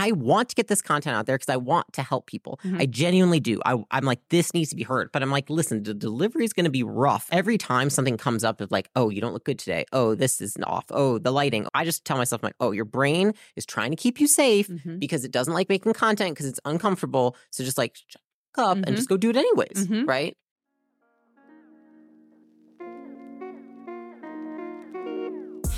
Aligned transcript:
I 0.00 0.12
want 0.12 0.48
to 0.50 0.54
get 0.54 0.68
this 0.68 0.82
content 0.82 1.16
out 1.16 1.26
there 1.26 1.36
because 1.36 1.48
I 1.52 1.56
want 1.56 1.92
to 1.92 2.02
help 2.02 2.26
people. 2.26 2.58
Mhm. 2.64 2.80
I 2.80 2.86
genuinely 2.86 3.40
do. 3.40 3.60
I, 3.64 3.76
I'm 3.90 4.04
like, 4.04 4.20
this 4.30 4.54
needs 4.54 4.70
to 4.70 4.76
be 4.76 4.82
heard. 4.82 5.10
But 5.12 5.22
I'm 5.22 5.30
like, 5.30 5.50
listen, 5.50 5.82
the 5.82 5.94
delivery 5.94 6.44
is 6.44 6.52
going 6.52 6.64
to 6.64 6.70
be 6.70 6.82
rough. 6.82 7.28
Every 7.30 7.58
time 7.58 7.90
something 7.90 8.16
comes 8.16 8.42
up 8.44 8.60
of 8.60 8.70
like, 8.70 8.88
oh, 8.96 9.10
you 9.10 9.20
don't 9.20 9.32
look 9.32 9.44
good 9.44 9.58
today. 9.58 9.84
Oh, 9.92 10.14
this 10.14 10.40
is 10.40 10.56
off. 10.64 10.86
Oh, 10.90 11.18
the 11.18 11.30
lighting. 11.32 11.66
I 11.74 11.84
just 11.84 12.04
tell 12.04 12.16
myself, 12.16 12.42
I'm 12.42 12.48
like, 12.48 12.56
oh, 12.60 12.70
your 12.72 12.84
brain 12.86 13.32
is 13.56 13.66
trying 13.66 13.90
to 13.90 13.96
keep 13.96 14.20
you 14.20 14.26
safe 14.26 14.68
Mhm. 14.68 14.98
because 15.00 15.24
it 15.24 15.30
doesn't 15.32 15.54
like 15.54 15.68
making 15.68 15.92
content 15.92 16.32
because 16.34 16.46
it's 16.46 16.60
uncomfortable. 16.64 17.36
So 17.50 17.62
just 17.64 17.78
like 17.78 17.96
up 18.56 18.78
Mhm. 18.78 18.84
and 18.86 18.96
just 18.96 19.08
go 19.08 19.16
do 19.16 19.30
it 19.30 19.36
anyways. 19.36 19.86
Mhm. 19.86 20.06
Right. 20.08 20.36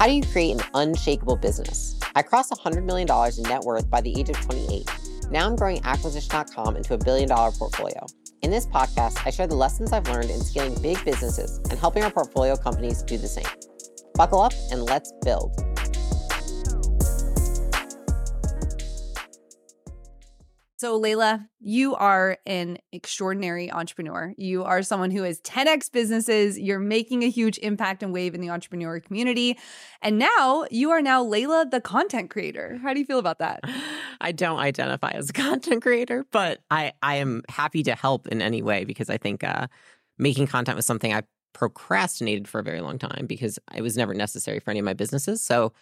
How 0.02 0.08
do 0.08 0.14
you 0.14 0.22
create 0.32 0.60
an 0.60 0.66
unshakable 0.74 1.36
business? 1.36 1.96
I 2.16 2.22
crossed 2.22 2.50
$100 2.50 2.82
million 2.82 3.06
in 3.38 3.42
net 3.44 3.60
worth 3.60 3.88
by 3.88 4.00
the 4.00 4.18
age 4.18 4.30
of 4.30 4.40
28. 4.40 4.84
Now 5.30 5.46
I'm 5.46 5.54
growing 5.54 5.80
acquisition.com 5.84 6.76
into 6.76 6.94
a 6.94 6.98
billion 6.98 7.28
dollar 7.28 7.52
portfolio. 7.52 8.04
In 8.42 8.50
this 8.50 8.66
podcast, 8.66 9.24
I 9.24 9.30
share 9.30 9.46
the 9.46 9.54
lessons 9.54 9.92
I've 9.92 10.08
learned 10.08 10.30
in 10.30 10.40
scaling 10.40 10.74
big 10.82 11.04
businesses 11.04 11.58
and 11.70 11.78
helping 11.78 12.02
our 12.02 12.10
portfolio 12.10 12.56
companies 12.56 13.04
do 13.04 13.16
the 13.16 13.28
same. 13.28 13.46
Buckle 14.14 14.40
up 14.40 14.52
and 14.72 14.82
let's 14.82 15.12
build. 15.22 15.71
So, 20.82 20.96
Leila, 20.96 21.48
you 21.60 21.94
are 21.94 22.38
an 22.44 22.78
extraordinary 22.90 23.70
entrepreneur. 23.70 24.34
You 24.36 24.64
are 24.64 24.82
someone 24.82 25.12
who 25.12 25.22
has 25.22 25.40
10x 25.42 25.92
businesses. 25.92 26.58
You're 26.58 26.80
making 26.80 27.22
a 27.22 27.30
huge 27.30 27.56
impact 27.58 28.02
and 28.02 28.12
wave 28.12 28.34
in 28.34 28.40
the 28.40 28.50
entrepreneur 28.50 28.98
community. 28.98 29.56
And 30.02 30.18
now 30.18 30.66
you 30.72 30.90
are 30.90 31.00
now 31.00 31.22
Leila, 31.22 31.66
the 31.70 31.80
content 31.80 32.30
creator. 32.30 32.80
How 32.82 32.94
do 32.94 32.98
you 32.98 33.06
feel 33.06 33.20
about 33.20 33.38
that? 33.38 33.60
I 34.20 34.32
don't 34.32 34.58
identify 34.58 35.10
as 35.10 35.30
a 35.30 35.32
content 35.34 35.82
creator, 35.82 36.26
but 36.32 36.64
I, 36.68 36.94
I 37.00 37.14
am 37.18 37.42
happy 37.48 37.84
to 37.84 37.94
help 37.94 38.26
in 38.26 38.42
any 38.42 38.60
way 38.60 38.82
because 38.82 39.08
I 39.08 39.18
think 39.18 39.44
uh, 39.44 39.68
making 40.18 40.48
content 40.48 40.74
was 40.74 40.84
something 40.84 41.14
I 41.14 41.22
procrastinated 41.52 42.48
for 42.48 42.58
a 42.58 42.64
very 42.64 42.80
long 42.80 42.98
time 42.98 43.26
because 43.28 43.56
it 43.72 43.82
was 43.82 43.96
never 43.96 44.14
necessary 44.14 44.58
for 44.58 44.72
any 44.72 44.80
of 44.80 44.84
my 44.84 44.94
businesses. 44.94 45.42
So 45.42 45.74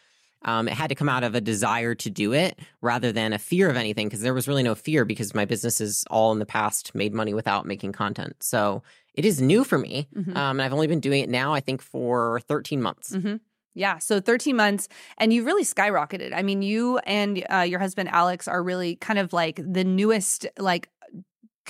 um, 0.44 0.68
it 0.68 0.74
had 0.74 0.88
to 0.88 0.94
come 0.94 1.08
out 1.08 1.22
of 1.24 1.34
a 1.34 1.40
desire 1.40 1.94
to 1.96 2.10
do 2.10 2.32
it 2.32 2.58
rather 2.80 3.12
than 3.12 3.32
a 3.32 3.38
fear 3.38 3.68
of 3.68 3.76
anything 3.76 4.06
because 4.08 4.20
there 4.22 4.34
was 4.34 4.48
really 4.48 4.62
no 4.62 4.74
fear 4.74 5.04
because 5.04 5.34
my 5.34 5.44
businesses 5.44 6.04
all 6.10 6.32
in 6.32 6.38
the 6.38 6.46
past 6.46 6.94
made 6.94 7.12
money 7.12 7.34
without 7.34 7.66
making 7.66 7.92
content. 7.92 8.36
So 8.40 8.82
it 9.14 9.24
is 9.24 9.40
new 9.40 9.64
for 9.64 9.76
me. 9.78 10.08
Mhm. 10.16 10.36
Um, 10.36 10.58
and 10.58 10.62
I've 10.62 10.72
only 10.72 10.86
been 10.86 11.00
doing 11.00 11.22
it 11.22 11.28
now, 11.28 11.52
I 11.52 11.60
think, 11.60 11.82
for 11.82 12.40
13 12.48 12.80
months. 12.80 13.14
hmm 13.14 13.36
Yeah. 13.74 13.98
So 13.98 14.20
13 14.20 14.56
months, 14.56 14.88
and 15.18 15.32
you've 15.32 15.46
really 15.46 15.64
skyrocketed. 15.64 16.32
I 16.34 16.42
mean, 16.42 16.62
you 16.62 16.98
and 16.98 17.44
uh, 17.52 17.58
your 17.60 17.78
husband, 17.78 18.08
Alex, 18.08 18.48
are 18.48 18.62
really 18.62 18.96
kind 18.96 19.18
of 19.18 19.32
like 19.32 19.60
the 19.62 19.84
newest, 19.84 20.46
like, 20.58 20.88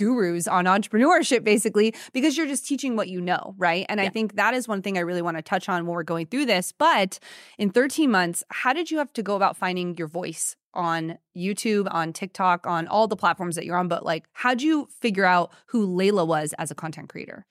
gurus 0.00 0.48
on 0.48 0.64
entrepreneurship 0.64 1.44
basically 1.44 1.94
because 2.12 2.36
you're 2.36 2.46
just 2.46 2.66
teaching 2.66 2.96
what 2.96 3.08
you 3.08 3.20
know 3.20 3.54
right 3.58 3.84
and 3.88 4.00
i 4.00 4.08
think 4.08 4.34
that 4.36 4.54
is 4.54 4.66
one 4.66 4.80
thing 4.82 4.96
i 4.96 5.00
really 5.00 5.20
want 5.22 5.36
to 5.36 5.42
touch 5.42 5.68
on 5.68 5.84
when 5.86 5.94
we're 5.94 6.02
going 6.02 6.26
through 6.26 6.46
this 6.46 6.72
but 6.72 7.18
in 7.58 7.70
13 7.70 8.10
months 8.10 8.42
how 8.48 8.72
did 8.72 8.90
you 8.90 8.98
have 8.98 9.12
to 9.12 9.22
go 9.22 9.36
about 9.36 9.56
finding 9.56 9.96
your 9.96 10.08
voice 10.08 10.56
on 10.72 11.18
youtube 11.36 11.86
on 11.90 12.12
tiktok 12.12 12.66
on 12.66 12.86
all 12.88 13.06
the 13.08 13.16
platforms 13.16 13.56
that 13.56 13.64
you're 13.66 13.76
on 13.76 13.88
but 13.88 14.04
like 14.04 14.24
how'd 14.32 14.62
you 14.62 14.88
figure 15.00 15.24
out 15.26 15.52
who 15.66 15.84
leila 15.84 16.24
was 16.24 16.54
as 16.58 16.70
a 16.70 16.74
content 16.74 17.08
creator 17.08 17.44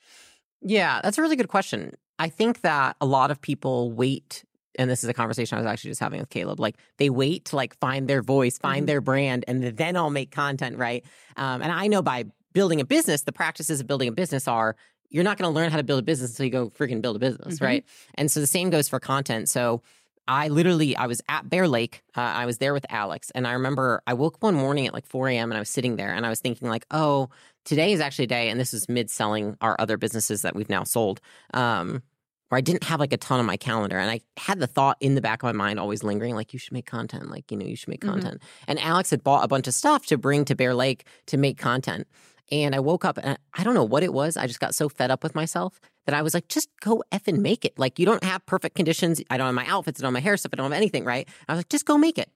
Yeah, 0.62 1.00
that's 1.04 1.18
a 1.18 1.22
really 1.22 1.36
good 1.38 1.48
question. 1.48 1.94
I 2.18 2.28
think 2.30 2.62
that 2.62 2.98
a 3.00 3.06
lot 3.06 3.32
of 3.32 3.40
people 3.40 3.92
wait, 3.94 4.44
and 4.78 4.90
this 4.90 5.04
is 5.04 5.10
a 5.10 5.14
conversation 5.14 5.58
I 5.58 5.62
was 5.62 5.68
actually 5.72 5.92
just 5.92 6.02
having 6.02 6.20
with 6.20 6.30
Caleb. 6.30 6.60
Like 6.60 6.76
they 6.98 7.10
wait 7.10 7.46
to 7.46 7.56
like 7.56 7.78
find 7.80 8.10
their 8.10 8.22
voice, 8.22 8.58
find 8.58 8.84
Mhm. 8.84 8.88
their 8.88 9.02
brand, 9.02 9.46
and 9.48 9.64
then 9.64 9.96
I'll 9.96 10.10
make 10.10 10.32
content, 10.32 10.78
right? 10.78 11.06
Um, 11.38 11.62
and 11.62 11.72
I 11.72 11.88
know 11.88 12.02
by 12.02 12.26
building 12.60 12.82
a 12.82 12.86
business, 12.86 13.22
the 13.22 13.32
practices 13.32 13.80
of 13.80 13.88
building 13.88 14.10
a 14.10 14.12
business 14.12 14.48
are 14.48 14.76
you're 15.10 15.24
not 15.24 15.38
going 15.38 15.50
to 15.52 15.56
learn 15.58 15.72
how 15.72 15.78
to 15.78 15.84
build 15.84 16.00
a 16.00 16.04
business 16.12 16.32
until 16.32 16.46
you 16.46 16.52
go 16.52 16.70
freaking 16.70 17.02
build 17.02 17.16
a 17.16 17.20
business, 17.20 17.58
Mhm. 17.60 17.66
right? 17.70 17.86
And 18.16 18.30
so 18.30 18.40
the 18.42 18.48
same 18.58 18.70
goes 18.70 18.88
for 18.90 19.00
content. 19.00 19.48
So 19.50 19.82
I 20.28 20.50
literally, 20.50 20.96
I 20.96 21.08
was 21.08 21.22
at 21.28 21.50
Bear 21.50 21.68
Lake. 21.68 22.04
Uh, 22.16 22.22
I 22.42 22.46
was 22.46 22.58
there 22.60 22.74
with 22.74 22.86
Alex, 22.90 23.32
and 23.34 23.48
I 23.48 23.54
remember 23.54 24.04
I 24.06 24.14
woke 24.14 24.36
up 24.36 24.44
one 24.44 24.56
morning 24.56 24.86
at 24.88 24.94
like 24.94 25.08
4 25.08 25.30
a.m. 25.30 25.50
and 25.52 25.58
I 25.58 25.62
was 25.62 25.70
sitting 25.70 25.96
there, 25.96 26.14
and 26.14 26.26
I 26.26 26.30
was 26.30 26.40
thinking 26.42 26.68
like, 26.68 26.86
oh, 26.92 27.30
today 27.66 27.92
is 27.94 28.00
actually 28.02 28.26
a 28.26 28.34
day, 28.40 28.50
and 28.50 28.60
this 28.60 28.74
is 28.74 28.88
mid 28.88 29.10
selling 29.10 29.56
our 29.62 29.76
other 29.80 29.98
businesses 29.98 30.42
that 30.44 30.54
we've 30.56 30.70
now 30.70 30.84
sold. 30.84 31.22
Um, 31.54 32.04
where 32.50 32.58
I 32.58 32.62
didn't 32.62 32.84
have 32.84 33.00
like 33.00 33.14
a 33.14 33.18
ton 33.18 33.40
on 33.40 33.46
my 33.48 33.58
calendar, 33.58 33.98
and 33.98 34.10
I 34.12 34.22
had 34.38 34.60
the 34.60 34.68
thought 34.68 34.98
in 35.00 35.16
the 35.16 35.22
back 35.22 35.42
of 35.42 35.48
my 35.48 35.52
mind 35.66 35.80
always 35.80 36.04
lingering, 36.04 36.36
like 36.36 36.52
you 36.54 36.60
should 36.60 36.74
make 36.74 36.86
content, 36.86 37.32
like 37.32 37.50
you 37.52 37.58
know 37.58 37.66
you 37.66 37.76
should 37.76 37.90
make 37.90 38.02
Mhm. 38.02 38.10
content. 38.14 38.42
And 38.68 38.78
Alex 38.80 39.10
had 39.12 39.24
bought 39.24 39.44
a 39.44 39.48
bunch 39.48 39.68
of 39.68 39.74
stuff 39.74 40.06
to 40.08 40.18
bring 40.18 40.46
to 40.46 40.56
Bear 40.56 40.74
Lake 40.76 41.06
to 41.28 41.38
make 41.38 41.58
content. 41.58 42.08
And 42.52 42.74
I 42.74 42.80
woke 42.80 43.06
up 43.06 43.20
and 43.22 43.38
I 43.54 43.64
don't 43.64 43.74
know 43.74 43.84
what 43.84 44.04
it 44.04 44.14
was. 44.14 44.38
I 44.38 44.48
just 44.48 44.60
got 44.60 44.74
so 44.74 44.90
fed 44.90 45.12
up 45.12 45.24
with 45.24 45.36
myself 45.36 45.80
that 46.06 46.16
I 46.16 46.22
was 46.22 46.34
like, 46.34 46.48
just 46.48 46.70
go 46.82 47.04
effing 47.12 47.40
make 47.40 47.66
it. 47.66 47.78
Like, 47.78 48.00
you 48.00 48.06
don't 48.06 48.24
have 48.24 48.46
perfect 48.46 48.76
conditions. 48.76 49.22
I 49.30 49.38
don't 49.38 49.46
have 49.46 49.56
my 49.56 49.68
outfits, 49.68 50.00
I 50.00 50.04
don't 50.04 50.14
have 50.14 50.24
my 50.24 50.28
hair 50.28 50.38
stuff, 50.38 50.52
I 50.54 50.58
don't 50.58 50.72
have 50.72 50.78
anything, 50.78 51.06
right? 51.06 51.28
I 51.48 51.54
was 51.54 51.60
like, 51.60 51.70
just 51.70 51.86
go 51.86 51.98
make 51.98 52.18
it. 52.18 52.32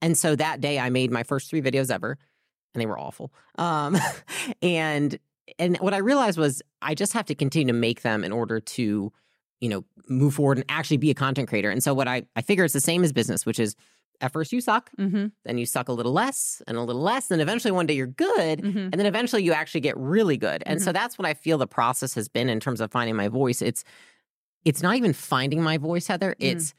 And 0.00 0.16
so 0.16 0.34
that 0.36 0.60
day 0.60 0.78
I 0.78 0.90
made 0.90 1.10
my 1.10 1.22
first 1.22 1.50
three 1.50 1.60
videos 1.60 1.90
ever, 1.90 2.16
and 2.74 2.80
they 2.80 2.86
were 2.86 2.98
awful. 2.98 3.32
Um, 3.58 3.96
and 4.62 5.18
and 5.58 5.76
what 5.78 5.94
I 5.94 5.98
realized 5.98 6.38
was 6.38 6.62
I 6.80 6.94
just 6.94 7.12
have 7.12 7.26
to 7.26 7.34
continue 7.34 7.72
to 7.72 7.78
make 7.78 8.02
them 8.02 8.24
in 8.24 8.32
order 8.32 8.60
to, 8.60 9.12
you 9.60 9.68
know, 9.68 9.84
move 10.08 10.34
forward 10.34 10.58
and 10.58 10.64
actually 10.68 10.96
be 10.96 11.10
a 11.10 11.14
content 11.14 11.48
creator. 11.48 11.70
And 11.70 11.82
so 11.82 11.92
what 11.92 12.08
I, 12.08 12.22
I 12.36 12.42
figure 12.42 12.64
it's 12.64 12.72
the 12.72 12.80
same 12.80 13.02
as 13.02 13.12
business, 13.12 13.44
which 13.44 13.58
is 13.58 13.74
at 14.20 14.32
first 14.32 14.52
you 14.52 14.60
suck, 14.60 14.90
mm-hmm. 14.98 15.26
then 15.44 15.58
you 15.58 15.66
suck 15.66 15.88
a 15.88 15.92
little 15.92 16.12
less 16.12 16.62
and 16.66 16.76
a 16.76 16.82
little 16.82 17.02
less, 17.02 17.30
and 17.30 17.40
eventually 17.40 17.72
one 17.72 17.86
day 17.86 17.94
you're 17.94 18.06
good. 18.06 18.60
Mm-hmm. 18.60 18.78
And 18.78 18.92
then 18.92 19.06
eventually 19.06 19.42
you 19.42 19.52
actually 19.52 19.80
get 19.80 19.96
really 19.96 20.36
good. 20.36 20.62
And 20.66 20.80
so 20.82 20.92
that's 20.92 21.18
what 21.18 21.26
I 21.26 21.34
feel 21.34 21.58
the 21.58 21.66
process 21.66 22.14
has 22.14 22.28
been 22.28 22.48
in 22.48 22.60
terms 22.60 22.80
of 22.80 22.90
finding 22.90 23.16
my 23.16 23.28
voice. 23.28 23.62
It's 23.62 23.84
it's 24.64 24.82
not 24.82 24.96
even 24.96 25.12
finding 25.12 25.62
my 25.62 25.78
voice, 25.78 26.06
Heather. 26.06 26.32
Mm. 26.38 26.52
It's 26.52 26.74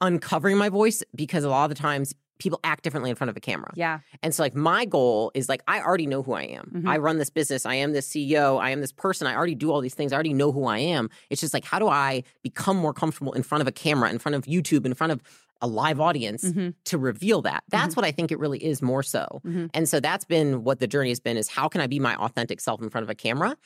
uncovering 0.00 0.56
my 0.56 0.70
voice 0.70 1.02
because 1.14 1.44
a 1.44 1.50
lot 1.50 1.64
of 1.64 1.76
the 1.76 1.80
times 1.80 2.14
people 2.38 2.58
act 2.64 2.82
differently 2.82 3.10
in 3.10 3.16
front 3.16 3.28
of 3.28 3.36
a 3.36 3.40
camera. 3.40 3.70
yeah 3.76 4.00
And 4.22 4.34
so 4.34 4.42
like 4.42 4.54
my 4.54 4.86
goal 4.86 5.30
is 5.34 5.48
like 5.48 5.62
I 5.68 5.82
already 5.82 6.06
know 6.06 6.22
who 6.22 6.32
I 6.32 6.44
am. 6.44 6.72
Mhm. 6.74 6.88
I 6.88 6.96
run 6.96 7.18
this 7.18 7.28
business. 7.28 7.66
I 7.66 7.74
am 7.74 7.92
this 7.92 8.08
CEO. 8.08 8.58
I 8.58 8.70
am 8.70 8.80
this 8.80 8.92
person. 8.92 9.26
I 9.26 9.36
already 9.36 9.54
do 9.54 9.70
all 9.70 9.82
these 9.82 9.94
things. 9.94 10.12
I 10.12 10.16
already 10.16 10.32
know 10.32 10.50
who 10.50 10.64
I 10.64 10.78
am. 10.78 11.10
It's 11.28 11.40
just 11.40 11.52
like 11.52 11.66
how 11.66 11.78
do 11.78 11.88
I 11.88 12.24
become 12.42 12.78
more 12.78 12.94
comfortable 12.94 13.34
in 13.34 13.42
front 13.42 13.60
of 13.60 13.68
a 13.68 13.72
camera, 13.72 14.08
in 14.08 14.18
front 14.18 14.34
of 14.36 14.44
YouTube, 14.44 14.86
in 14.86 14.94
front 14.94 15.12
of 15.12 15.22
a 15.62 15.66
live 15.66 16.00
audience 16.00 16.44
Mhm. 16.44 16.74
to 16.86 16.98
reveal 16.98 17.42
that. 17.42 17.64
That's 17.68 17.94
what 17.96 18.04
I 18.04 18.12
think 18.12 18.32
it 18.32 18.38
really 18.38 18.62
is 18.64 18.80
more 18.82 19.02
so. 19.02 19.40
Mhm. 19.46 19.70
And 19.74 19.88
so 19.88 20.00
that's 20.00 20.24
been 20.24 20.64
what 20.64 20.78
the 20.80 20.86
journey 20.86 21.10
has 21.10 21.20
been 21.20 21.36
is 21.36 21.48
how 21.48 21.68
can 21.68 21.80
I 21.80 21.86
be 21.86 21.98
my 22.00 22.14
authentic 22.16 22.60
self 22.60 22.80
in 22.82 22.90
front 22.90 23.02
of 23.04 23.10
a 23.10 23.14
camera? 23.14 23.56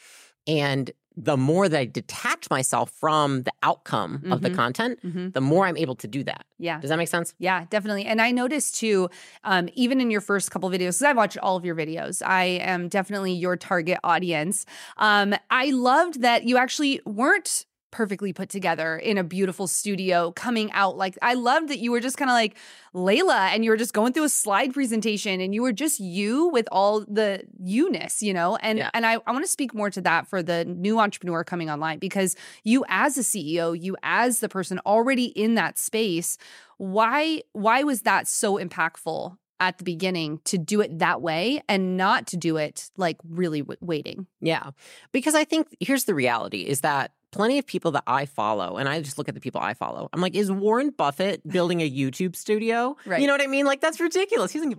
And 0.47 0.91
the 1.17 1.37
more 1.37 1.69
that 1.69 1.79
I 1.79 1.85
detach 1.87 2.51
myself 2.51 2.91
from 2.91 3.45
the 3.45 3.53
outcome 3.63 4.25
of 4.31 4.43
the 4.43 4.51
Mhm. 4.51 4.55
content, 4.57 4.99
Mm-hmm. 5.05 5.29
the 5.31 5.41
more 5.41 5.65
I'm 5.65 5.77
able 5.77 5.95
to 5.95 6.09
do 6.09 6.25
that. 6.25 6.45
yeah 6.59 6.81
Does 6.81 6.91
that 6.91 6.97
make 6.97 7.09
sense? 7.09 7.35
Yeah, 7.39 7.67
definitely. 7.71 8.05
And 8.05 8.21
I 8.21 8.31
noticed 8.33 8.75
too, 8.77 9.09
um, 9.45 9.69
even 9.75 10.01
in 10.01 10.11
your 10.11 10.21
first 10.21 10.51
couple 10.51 10.69
videos, 10.71 10.79
because 10.99 11.03
I've 11.03 11.17
watched 11.17 11.39
all 11.39 11.57
of 11.57 11.65
your 11.65 11.77
videos, 11.77 12.21
I 12.27 12.45
am 12.45 12.89
definitely 12.89 13.33
your 13.33 13.57
target 13.57 13.99
audience. 14.03 14.67
Um, 14.97 15.35
I 15.51 15.71
loved 15.71 16.21
that 16.23 16.45
you 16.45 16.57
actually 16.57 17.01
weren't 17.07 17.65
perfectly 17.95 18.33
put 18.33 18.49
together 18.49 18.97
in 18.99 19.17
a 19.19 19.23
beautiful 19.23 19.69
studio 19.69 20.33
coming 20.33 20.69
out 20.73 20.97
like 20.97 21.17
i 21.23 21.33
loved 21.35 21.69
that 21.69 21.79
you 21.79 21.93
were 21.93 22.01
just 22.01 22.17
kind 22.17 22.29
of 22.29 22.35
like 22.35 22.57
leila 22.93 23.51
and 23.53 23.65
you 23.65 23.71
were 23.71 23.77
just 23.77 23.93
going 23.95 24.13
through 24.13 24.25
a 24.25 24.29
slide 24.29 24.75
presentation 24.75 25.41
and 25.41 25.55
you 25.55 25.63
were 25.63 25.73
just 25.73 26.01
you 26.01 26.49
with 26.49 26.67
all 26.73 27.01
the 27.03 27.41
you-ness 27.63 28.21
you 28.21 28.35
know 28.35 28.57
and 28.57 28.79
Yeah. 28.79 28.91
and 28.95 29.07
i, 29.07 29.13
I 29.27 29.31
want 29.33 29.45
to 29.45 29.51
speak 29.51 29.73
more 29.75 29.91
to 29.91 30.01
that 30.01 30.27
for 30.27 30.43
the 30.43 30.65
new 30.65 30.99
entrepreneur 30.99 31.45
coming 31.45 31.71
online 31.71 32.01
because 32.01 32.35
you 32.65 32.85
as 32.89 33.17
a 33.17 33.21
ceo 33.23 33.81
you 33.81 33.97
as 34.03 34.41
the 34.41 34.49
person 34.49 34.81
already 34.85 35.27
in 35.27 35.55
that 35.55 35.79
space 35.79 36.37
why 36.79 37.43
why 37.53 37.85
was 37.85 38.03
that 38.03 38.27
so 38.27 38.59
impactful 38.59 39.37
at 39.61 39.79
the 39.79 39.85
beginning 39.85 40.41
to 40.45 40.59
do 40.59 40.81
it 40.81 40.99
that 40.99 41.23
way 41.23 41.63
and 41.69 41.97
not 41.97 42.27
to 42.27 42.37
do 42.37 42.57
it 42.57 42.91
like 42.97 43.17
really 43.29 43.61
w- 43.61 43.79
waiting 43.81 44.27
Yeah. 44.41 44.71
Because 45.13 45.37
I 45.37 45.45
think 45.45 45.69
here's 45.79 46.05
the 46.05 46.15
reality 46.15 46.63
is 46.63 46.81
that 46.81 47.13
plenty 47.35 47.59
of 47.59 47.67
people 47.67 47.91
that 47.93 48.05
I 48.07 48.27
follow, 48.27 48.77
and 48.79 48.89
I 48.89 49.01
just 49.03 49.19
look 49.19 49.29
at 49.29 49.35
the 49.35 49.41
people 49.41 49.61
I 49.61 49.75
follow, 49.75 50.09
I'm 50.13 50.21
like, 50.21 50.35
is 50.35 50.51
Warren 50.51 50.91
Buffett 50.91 51.47
building 51.57 51.81
a 51.83 51.91
YouTube 51.91 52.37
studio? 52.37 52.97
Right. 53.05 53.21
You 53.21 53.27
know 53.27 53.35
what 53.35 53.43
I 53.43 53.47
mean? 53.49 53.67
Like, 53.67 53.81
that's 53.81 54.01
ridiculous. 54.01 54.53
He 54.53 54.59
doesn't 54.61 54.79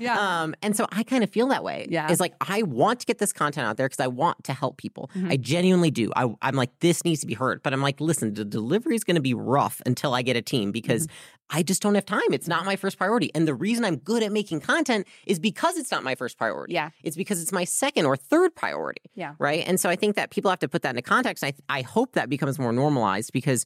yeah 0.00 0.42
Um, 0.42 0.54
and 0.62 0.76
so 0.76 0.86
I 0.92 1.02
kind 1.02 1.24
of 1.24 1.30
feel 1.30 1.48
that 1.48 1.64
way. 1.64 1.88
Yeah. 1.90 2.06
It's 2.08 2.20
like 2.20 2.34
I 2.40 2.62
want 2.62 3.00
to 3.00 3.06
get 3.06 3.18
this 3.18 3.32
content 3.32 3.66
out 3.66 3.76
there 3.78 3.88
because 3.88 3.98
I 3.98 4.06
want 4.06 4.44
to 4.44 4.52
help 4.52 4.76
people. 4.76 5.10
Mhm. 5.16 5.32
I 5.32 5.36
genuinely 5.36 5.90
do. 5.90 6.12
I, 6.14 6.32
I'm 6.40 6.54
like, 6.54 6.70
this 6.78 7.04
needs 7.04 7.20
to 7.22 7.26
be 7.26 7.34
heard. 7.34 7.64
But 7.64 7.72
I'm 7.72 7.82
like, 7.82 8.00
listen, 8.00 8.34
the 8.34 8.44
delivery 8.44 8.94
is 8.94 9.02
going 9.02 9.16
to 9.16 9.20
be 9.20 9.34
rough 9.34 9.82
until 9.86 10.14
I 10.14 10.22
get 10.22 10.36
a 10.36 10.42
team 10.42 10.70
because 10.70 11.06
Mm-hmm. 11.08 11.14
I 11.50 11.62
just 11.62 11.80
don't 11.82 11.94
have 11.94 12.04
time. 12.04 12.32
It's 12.32 12.48
not 12.48 12.64
my 12.64 12.76
first 12.76 12.98
priority. 12.98 13.30
And 13.34 13.48
the 13.48 13.54
reason 13.54 13.84
I'm 13.84 13.96
good 13.96 14.22
at 14.22 14.32
making 14.32 14.60
content 14.60 15.06
is 15.26 15.38
because 15.38 15.76
it's 15.78 15.90
not 15.90 16.04
my 16.04 16.14
first 16.14 16.36
priority. 16.36 16.74
yeah 16.74 16.90
It's 17.02 17.16
because 17.16 17.40
it's 17.40 17.52
my 17.52 17.64
second 17.64 18.04
or 18.06 18.16
third 18.16 18.54
priority. 18.54 19.02
Yeah. 19.14 19.34
Right. 19.38 19.64
And 19.66 19.80
so 19.80 19.88
I 19.88 19.96
think 19.96 20.16
that 20.16 20.30
people 20.30 20.50
have 20.50 20.58
to 20.60 20.68
put 20.68 20.82
that 20.82 20.90
into 20.90 21.02
context. 21.02 21.42
I, 21.42 21.54
I 21.68 21.82
hope 21.82 22.12
that 22.12 22.28
becomes 22.28 22.58
more 22.58 22.72
normalized 22.72 23.32
because, 23.32 23.64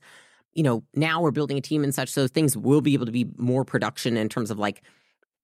you 0.55 0.63
know, 0.63 0.85
now 0.95 1.21
we're 1.21 1.33
building 1.33 1.59
a 1.59 1.61
team 1.61 1.83
and 1.83 1.95
such. 1.95 2.09
So 2.11 2.29
things 2.29 2.57
will 2.57 2.83
be 2.83 2.95
able 2.95 3.07
to 3.07 3.13
be 3.13 3.27
more 3.37 3.65
production 3.65 4.17
in 4.17 4.29
terms 4.29 4.51
of 4.51 4.59
like 4.59 4.83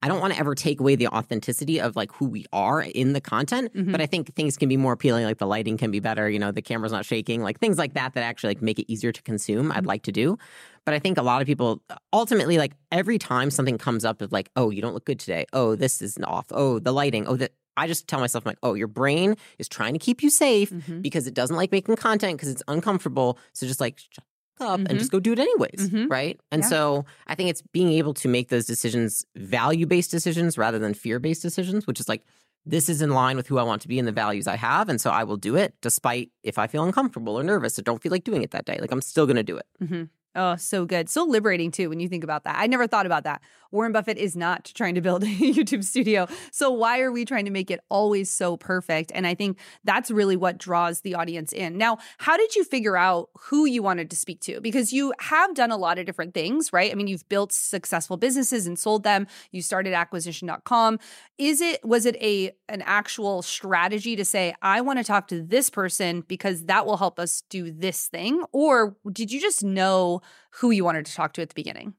I 0.03 0.09
don't 0.09 0.21
want 0.21 0.33
to 0.33 0.39
ever 0.39 0.55
take 0.55 0.79
away 0.81 0.95
the 0.95 1.09
authenticity 1.09 1.81
of 1.81 1.97
like 1.97 2.13
who 2.13 2.27
we 2.27 2.45
are 2.53 2.81
in 2.83 3.15
the 3.15 3.21
content, 3.21 3.75
Mhm. 3.75 3.91
but 3.91 4.01
I 4.01 4.07
think 4.07 4.35
things 4.35 4.57
can 4.57 4.69
be 4.69 4.77
more 4.77 4.93
appealing. 4.93 5.25
Like 5.25 5.39
the 5.39 5.47
lighting 5.47 5.77
can 5.77 5.91
be 5.91 5.99
better, 6.01 6.31
you 6.31 6.39
know, 6.39 6.53
the 6.53 6.63
camera's 6.63 6.93
not 6.93 7.05
shaking, 7.05 7.43
like 7.43 7.59
things 7.59 7.79
like 7.79 7.95
that 7.95 8.15
that 8.15 8.23
actually 8.23 8.51
like 8.51 8.63
make 8.63 8.79
it 8.79 8.91
easier 8.91 9.11
to 9.11 9.23
consume. 9.23 9.73
I'd 9.73 9.87
like 9.87 10.03
to 10.05 10.13
do, 10.13 10.39
but 10.85 10.95
I 10.95 11.01
think 11.01 11.19
a 11.19 11.23
lot 11.23 11.41
of 11.43 11.47
people 11.47 11.83
ultimately 12.13 12.59
like 12.59 12.75
every 12.93 13.19
time 13.19 13.51
something 13.51 13.77
comes 13.77 14.05
up 14.05 14.23
of 14.23 14.31
like, 14.31 14.51
oh, 14.55 14.71
you 14.71 14.81
don't 14.81 14.95
look 14.95 15.05
good 15.05 15.19
today. 15.19 15.47
Oh, 15.53 15.75
this 15.75 16.01
is 16.01 16.17
off. 16.23 16.47
Oh, 16.53 16.79
the 16.79 16.93
lighting. 16.93 17.27
Oh, 17.27 17.37
that. 17.37 17.53
I 17.77 17.87
just 17.87 18.09
tell 18.09 18.19
myself 18.19 18.45
I'm 18.45 18.51
like, 18.51 18.59
oh, 18.65 18.75
your 18.75 18.89
brain 18.89 19.37
is 19.61 19.69
trying 19.69 19.93
to 19.93 20.01
keep 20.01 20.21
you 20.21 20.31
safe 20.31 20.71
Mhm. 20.71 21.01
because 21.01 21.29
it 21.29 21.35
doesn't 21.35 21.55
like 21.55 21.71
making 21.71 21.95
content 21.95 22.37
because 22.37 22.49
it's 22.49 22.63
uncomfortable. 22.67 23.39
So 23.53 23.69
just 23.69 23.81
like 23.81 23.99
shut 23.99 24.25
up 24.61 24.81
Mhm. 24.81 24.87
and 24.91 24.99
just 24.99 25.11
go 25.11 25.21
do 25.21 25.33
it 25.33 25.39
anyways, 25.39 25.91
Mhm. 25.91 26.11
right? 26.11 26.39
And 26.53 26.63
Yeah. 26.63 26.69
so 26.69 27.05
I 27.27 27.35
think 27.35 27.51
it's 27.51 27.63
being 27.73 27.91
able 27.93 28.15
to 28.15 28.29
make 28.29 28.49
those 28.49 28.67
decisions 28.67 29.25
value 29.37 29.87
based 29.87 30.11
decisions 30.11 30.57
rather 30.59 30.79
than 30.79 30.95
fear 30.95 31.19
based 31.19 31.43
decisions, 31.43 31.87
which 31.87 32.01
is 32.01 32.09
like 32.09 32.23
this 32.67 32.89
is 32.89 33.01
in 33.01 33.11
line 33.11 33.37
with 33.37 33.47
who 33.47 33.57
I 33.59 33.63
want 33.63 33.81
to 33.83 33.89
be 33.89 33.99
and 33.99 34.07
the 34.07 34.13
values 34.13 34.47
I 34.47 34.57
have, 34.57 34.89
and 34.91 35.01
so 35.01 35.11
I 35.11 35.25
will 35.25 35.39
do 35.39 35.57
it 35.57 35.75
despite 35.81 36.31
if 36.43 36.59
I 36.59 36.67
feel 36.67 36.85
uncomfortable 36.85 37.39
or 37.39 37.43
nervous 37.43 37.79
or 37.79 37.83
don't 37.83 38.03
feel 38.03 38.11
like 38.13 38.25
doing 38.25 38.43
it 38.43 38.51
that 38.51 38.67
day. 38.67 38.79
Like 38.81 38.93
I'm 38.93 39.01
still 39.01 39.25
going 39.27 39.37
to 39.37 39.43
do 39.43 39.57
it. 39.57 39.67
hmm 39.79 40.03
Oh, 40.39 40.55
so 40.55 40.85
good. 40.85 41.09
So 41.11 41.25
liberating 41.25 41.73
too 41.73 41.89
when 41.89 41.99
you 41.99 42.09
think 42.09 42.23
about 42.23 42.45
that. 42.45 42.55
I 42.57 42.69
never 42.69 42.87
thought 42.87 43.07
about 43.07 43.25
that. 43.25 43.43
Warren 43.73 43.93
Buffett 43.93 44.19
is 44.19 44.37
not 44.37 44.71
trying 44.73 44.95
to 44.95 45.01
build 45.01 45.23
a 45.25 45.27
YouTube 45.27 45.83
studio. 45.83 46.29
So 46.53 46.71
why 46.71 47.01
are 47.01 47.11
we 47.11 47.25
trying 47.25 47.45
to 47.45 47.51
make 47.51 47.73
it 47.73 47.81
always 47.89 48.31
so 48.31 48.57
perfect? 48.57 49.11
And 49.15 49.27
I 49.27 49.35
think 49.35 49.59
that's 49.83 50.13
really 50.13 50.37
what 50.37 50.59
draws 50.59 51.01
the 51.01 51.17
audience 51.17 51.53
in. 51.53 51.77
Now, 51.77 51.99
how 52.19 52.37
did 52.37 52.55
you 52.55 52.63
figure 52.63 52.97
out 52.97 53.31
who 53.37 53.67
you 53.67 53.83
wanted 53.83 54.11
to 54.11 54.17
speak 54.17 54.41
to? 54.43 54.61
Because 54.61 54.93
you 54.93 55.13
have 55.19 55.55
done 55.57 55.73
a 55.73 55.77
lot 55.77 55.99
of 55.99 56.07
different 56.07 56.35
things, 56.35 56.73
right? 56.73 56.93
I 56.93 56.95
mean, 56.95 57.09
you've 57.09 57.29
built 57.29 57.53
successful 57.53 58.17
businesses 58.17 58.67
and 58.67 58.79
sold 58.79 59.03
them. 59.03 59.27
You 59.51 59.61
started 59.61 59.93
acquisition.com. 59.93 61.01
Is 61.37 61.61
it 61.61 61.85
was 61.85 62.07
it 62.07 62.17
a 62.17 62.53
an 62.69 62.83
actual 62.83 63.43
strategy 63.43 64.15
to 64.17 64.25
say 64.25 64.55
I 64.63 64.81
want 64.83 64.99
to 64.99 65.05
talk 65.05 65.29
to 65.29 65.43
this 65.43 65.69
person 65.69 66.23
because 66.29 66.65
that 66.67 66.87
will 66.87 66.97
help 66.97 67.19
us 67.19 67.43
do 67.49 67.71
this 67.71 68.07
thing 68.07 68.45
or 68.53 68.97
did 69.13 69.33
you 69.33 69.41
just 69.41 69.65
know 69.65 70.21
who 70.61 70.71
you 70.71 70.85
wanted 70.85 71.07
to 71.07 71.15
talk 71.15 71.33
to 71.35 71.43
at 71.43 71.49
the 71.49 71.55
beginning? 71.55 71.95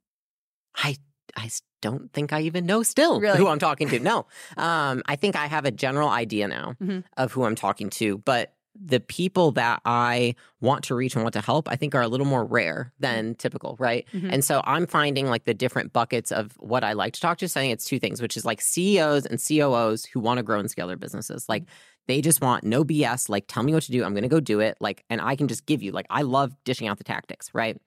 I 0.76 0.96
I 1.38 1.50
don't 1.81 2.12
think 2.12 2.34
I 2.34 2.42
even 2.42 2.66
know 2.66 2.84
still 2.84 3.20
Really? 3.20 3.38
who 3.38 3.48
I'm 3.48 3.60
talking 3.60 3.88
to. 3.90 4.00
No, 4.00 4.26
um, 4.58 5.02
I 5.06 5.16
think 5.16 5.36
I 5.36 5.46
have 5.48 5.66
a 5.66 5.72
general 5.72 6.10
idea 6.10 6.48
now 6.48 6.76
Mhm. 6.81 7.04
of 7.18 7.31
who 7.31 7.44
I'm 7.46 7.56
talking 7.56 7.90
to, 7.92 8.18
but 8.20 8.54
the 8.81 9.00
people 9.00 9.52
that 9.54 9.81
I 9.84 10.36
want 10.62 10.86
to 10.86 10.96
reach 10.96 11.14
and 11.16 11.24
want 11.24 11.34
to 11.34 11.42
help, 11.42 11.68
I 11.70 11.76
think 11.76 11.96
are 11.96 12.02
a 12.02 12.08
little 12.08 12.26
more 12.26 12.46
rare 12.46 12.94
than 13.00 13.36
typical, 13.36 13.76
right? 13.80 14.06
Mhm. 14.14 14.32
And 14.32 14.46
so 14.46 14.62
I'm 14.64 14.88
finding 14.88 15.28
like 15.28 15.44
the 15.46 15.54
different 15.54 15.92
buckets 15.92 16.32
of 16.32 16.54
what 16.60 16.84
I 16.84 16.94
like 16.94 17.14
to 17.14 17.20
talk 17.22 17.40
to. 17.40 17.50
So 17.50 17.60
I 17.60 17.64
think 17.64 17.74
it's 17.74 17.86
two 17.86 18.00
things, 18.00 18.22
which 18.22 18.38
is 18.38 18.46
like 18.46 18.62
CEOs 18.62 19.25
and 19.25 19.40
COOs 19.40 20.06
who 20.06 20.20
want 20.20 20.38
to 20.38 20.44
grow 20.44 20.60
and 20.60 20.70
scale 20.72 20.88
their 20.88 20.98
businesses. 20.98 21.50
Like 21.50 21.64
they 22.08 22.22
just 22.22 22.42
want 22.42 22.64
no 22.64 22.84
BS. 22.86 23.28
Like 23.28 23.46
tell 23.48 23.64
me 23.64 23.74
what 23.74 23.84
to 23.84 23.92
do. 23.92 24.04
I'm 24.04 24.14
going 24.14 24.24
to 24.24 24.30
go 24.30 24.40
do 24.40 24.60
it. 24.62 24.78
Like, 24.80 25.04
and 25.10 25.20
I 25.20 25.36
can 25.36 25.48
just 25.48 25.66
give 25.66 25.82
you. 25.84 25.92
Like 25.92 26.08
I 26.10 26.22
love 26.22 26.56
dishing 26.64 26.88
out 26.88 26.98
the 27.00 27.04
tactics, 27.04 27.50
right? 27.54 27.78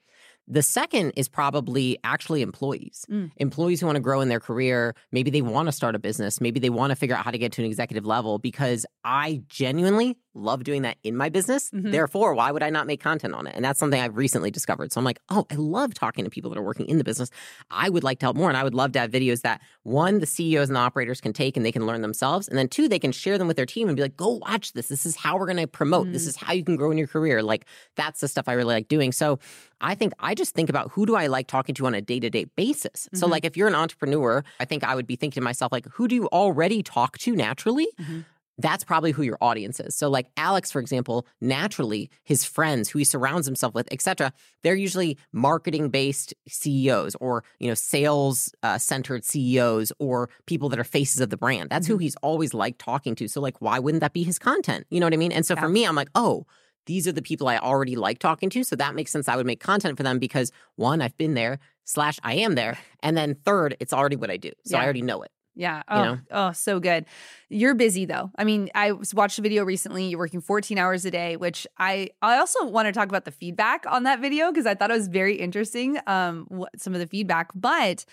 The 0.52 0.62
second 0.62 1.12
is 1.16 1.30
probably 1.30 1.98
actually 2.04 2.42
employees. 2.42 3.06
Mm. 3.10 3.30
Employees 3.38 3.80
who 3.80 3.86
want 3.86 3.96
to 3.96 4.00
grow 4.00 4.20
in 4.20 4.28
their 4.28 4.38
career. 4.38 4.94
Maybe 5.10 5.30
they 5.30 5.40
want 5.40 5.66
to 5.68 5.72
start 5.72 5.94
a 5.94 5.98
business. 5.98 6.42
Maybe 6.42 6.60
they 6.60 6.68
want 6.68 6.90
to 6.90 6.96
figure 6.96 7.16
out 7.16 7.24
how 7.24 7.30
to 7.30 7.38
get 7.38 7.52
to 7.52 7.62
an 7.62 7.66
executive 7.66 8.04
level 8.04 8.38
because 8.38 8.84
I 9.02 9.40
genuinely 9.48 10.18
love 10.34 10.64
doing 10.64 10.82
that 10.82 10.96
in 11.04 11.16
my 11.16 11.28
business. 11.28 11.70
Mhm. 11.70 11.92
Therefore, 11.92 12.34
why 12.34 12.50
would 12.50 12.62
I 12.62 12.70
not 12.70 12.86
make 12.86 13.00
content 13.02 13.34
on 13.34 13.46
it? 13.46 13.54
And 13.54 13.64
that's 13.64 13.78
something 13.78 14.00
I've 14.00 14.16
recently 14.16 14.50
discovered. 14.50 14.92
So 14.92 14.98
I'm 14.98 15.04
like, 15.04 15.20
oh, 15.28 15.46
I 15.50 15.54
love 15.56 15.92
talking 15.94 16.24
to 16.24 16.30
people 16.30 16.50
that 16.50 16.58
are 16.58 16.62
working 16.62 16.86
in 16.86 16.98
the 16.98 17.04
business. 17.04 17.30
I 17.70 17.88
would 17.90 18.02
like 18.02 18.18
to 18.20 18.26
help 18.26 18.36
more. 18.36 18.48
And 18.48 18.56
I 18.56 18.64
would 18.64 18.74
love 18.74 18.92
to 18.92 18.98
have 19.00 19.10
videos 19.10 19.42
that 19.42 19.60
one, 19.82 20.20
the 20.20 20.26
CEOs 20.26 20.68
and 20.68 20.76
the 20.76 20.80
operators 20.80 21.20
can 21.20 21.32
take 21.32 21.56
and 21.56 21.66
they 21.66 21.72
can 21.72 21.86
learn 21.86 22.00
themselves. 22.02 22.48
And 22.48 22.56
then 22.56 22.68
two, 22.68 22.88
they 22.88 22.98
can 22.98 23.12
share 23.12 23.36
them 23.36 23.46
with 23.46 23.56
their 23.56 23.66
team 23.66 23.88
and 23.88 23.96
be 23.96 24.02
like, 24.02 24.16
go 24.16 24.38
watch 24.46 24.72
this. 24.72 24.88
This 24.88 25.04
is 25.04 25.16
how 25.16 25.36
we're 25.36 25.46
going 25.46 25.58
to 25.58 25.66
promote. 25.66 26.10
This 26.12 26.24
Mm. 26.24 26.28
is 26.28 26.36
how 26.36 26.52
you 26.52 26.64
can 26.64 26.76
grow 26.76 26.90
in 26.90 26.98
your 26.98 27.08
career. 27.08 27.42
Like 27.42 27.66
that's 27.96 28.20
the 28.20 28.28
stuff 28.28 28.48
I 28.48 28.52
really 28.54 28.74
like 28.74 28.88
doing. 28.88 29.12
So 29.12 29.38
I 29.80 29.94
think 29.94 30.12
I 30.18 30.34
just 30.34 30.54
think 30.54 30.70
about 30.70 30.92
who 30.92 31.04
do 31.06 31.14
I 31.16 31.26
like 31.26 31.46
talking 31.48 31.74
to 31.74 31.86
on 31.86 31.94
a 31.94 32.00
day 32.00 32.20
to 32.20 32.30
day 32.30 32.44
basis. 32.56 33.08
So, 33.12 33.26
Mhm. 33.26 33.30
like, 33.30 33.44
if 33.44 33.56
you're 33.56 33.66
an 33.66 33.74
entrepreneur, 33.74 34.44
I 34.60 34.64
think 34.64 34.84
I 34.84 34.94
would 34.94 35.08
be 35.08 35.16
thinking 35.16 35.40
to 35.40 35.44
myself, 35.44 35.72
like, 35.72 35.86
who 35.94 36.06
do 36.06 36.14
you 36.14 36.26
already 36.28 36.84
talk 36.84 37.18
to 37.18 37.34
naturally? 37.34 37.88
Mhm. 38.00 38.24
That's 38.58 38.84
probably 38.84 39.12
who 39.12 39.22
your 39.22 39.38
audience 39.40 39.80
is. 39.80 39.94
So, 39.94 40.08
like 40.08 40.26
Alex, 40.36 40.70
for 40.70 40.80
example, 40.80 41.26
naturally, 41.40 42.10
his 42.22 42.44
friends, 42.44 42.90
who 42.90 42.98
he 42.98 43.04
surrounds 43.04 43.46
himself 43.46 43.74
with, 43.74 43.88
etc., 43.90 44.32
they're 44.62 44.74
usually 44.74 45.18
marketing 45.32 45.88
based 45.88 46.34
CEOs 46.48 47.16
or 47.20 47.44
you 47.58 47.68
know 47.68 47.74
sales 47.74 48.54
uh, 48.62 48.78
centered 48.78 49.24
CEOs 49.24 49.92
or 49.98 50.28
people 50.46 50.68
that 50.68 50.78
are 50.78 50.84
faces 50.84 51.20
of 51.20 51.30
the 51.30 51.36
brand. 51.36 51.70
That's 51.70 51.86
who 51.86 51.98
he's 51.98 52.16
always 52.16 52.54
liked 52.54 52.78
talking 52.78 53.14
to. 53.16 53.28
So, 53.28 53.40
like, 53.40 53.60
why 53.60 53.78
wouldn't 53.78 54.02
that 54.02 54.12
be 54.12 54.22
his 54.22 54.38
content? 54.38 54.86
You 54.90 55.00
know 55.00 55.06
what 55.06 55.14
I 55.14 55.18
mean? 55.18 55.32
And 55.32 55.46
so 55.46 55.54
Yeah. 55.54 55.62
for 55.62 55.68
me, 55.68 55.84
I'm 55.84 55.96
like, 55.96 56.10
oh 56.14 56.46
these 56.86 57.06
are 57.06 57.12
the 57.12 57.22
people 57.22 57.48
I 57.48 57.58
already 57.58 57.96
like 57.96 58.18
talking 58.18 58.50
to. 58.50 58.64
So 58.64 58.76
that 58.76 58.94
makes 58.94 59.10
sense. 59.10 59.28
I 59.28 59.36
would 59.36 59.46
make 59.46 59.60
content 59.60 59.96
for 59.96 60.02
them 60.02 60.18
because 60.18 60.50
one, 60.76 61.00
I've 61.00 61.16
been 61.16 61.34
there, 61.34 61.58
slash, 61.84 62.18
I 62.22 62.34
am 62.34 62.54
there. 62.54 62.78
And 63.04 63.16
then 63.16 63.34
third, 63.34 63.76
it's 63.80 63.92
already 63.92 64.14
what 64.14 64.30
I 64.30 64.36
do. 64.36 64.52
So 64.64 64.78
I 64.78 64.84
already 64.84 65.02
know 65.02 65.22
it. 65.22 65.32
Yeah. 65.54 65.78
You 65.78 65.82
Oh, 65.88 66.04
know? 66.04 66.18
oh, 66.30 66.52
so 66.52 66.80
good. 66.80 67.04
You're 67.48 67.74
busy 67.74 68.04
though. 68.04 68.30
I 68.38 68.44
mean, 68.44 68.70
I 68.74 68.92
watched 69.12 69.38
a 69.38 69.42
video 69.42 69.64
recently. 69.64 70.06
You're 70.08 70.18
working 70.18 70.40
14 70.40 70.78
hours 70.78 71.04
a 71.04 71.10
day, 71.10 71.36
which 71.36 71.66
I 71.78 72.10
I 72.22 72.38
also 72.38 72.64
want 72.66 72.86
to 72.86 72.92
talk 72.92 73.08
about 73.08 73.24
the 73.24 73.30
feedback 73.32 73.84
on 73.86 74.04
that 74.04 74.20
video 74.20 74.50
because 74.50 74.66
I 74.66 74.74
thought 74.74 74.90
it 74.90 74.94
was 74.94 75.08
very 75.08 75.34
interesting. 75.36 75.98
Um, 76.06 76.46
what, 76.48 76.70
some 76.80 76.94
of 76.94 77.00
the 77.00 77.06
feedback, 77.06 77.50
but 77.54 78.04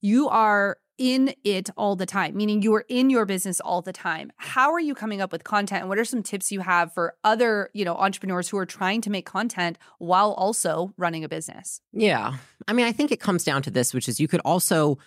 you 0.00 0.28
are 0.28 0.76
in 0.96 1.34
it 1.42 1.70
all 1.76 1.96
the 1.96 2.06
time, 2.06 2.36
meaning 2.36 2.62
you 2.62 2.72
are 2.72 2.84
in 2.88 3.10
your 3.10 3.24
business 3.26 3.58
all 3.58 3.82
the 3.82 3.92
time. 3.92 4.30
How 4.36 4.70
are 4.72 4.78
you 4.78 4.94
coming 4.94 5.20
up 5.20 5.32
with 5.32 5.42
content? 5.42 5.80
And 5.80 5.88
what 5.88 5.98
are 5.98 6.04
some 6.04 6.22
tips 6.22 6.52
you 6.52 6.60
have 6.60 6.94
for 6.94 7.16
other, 7.24 7.70
you 7.74 7.84
know, 7.84 7.96
entrepreneurs 7.96 8.48
who 8.48 8.58
are 8.58 8.66
trying 8.66 9.00
to 9.00 9.10
make 9.10 9.26
content 9.26 9.76
while 9.98 10.30
also 10.34 10.94
running 10.96 11.24
a 11.24 11.28
business? 11.28 11.80
Yeah. 11.92 12.36
I 12.68 12.72
mean, 12.74 12.86
I 12.86 12.92
think 12.92 13.10
it 13.10 13.18
comes 13.18 13.42
down 13.42 13.62
to 13.62 13.72
this, 13.72 13.92
which 13.92 14.08
is 14.08 14.20
you 14.20 14.28
could 14.28 14.40
also 14.44 14.98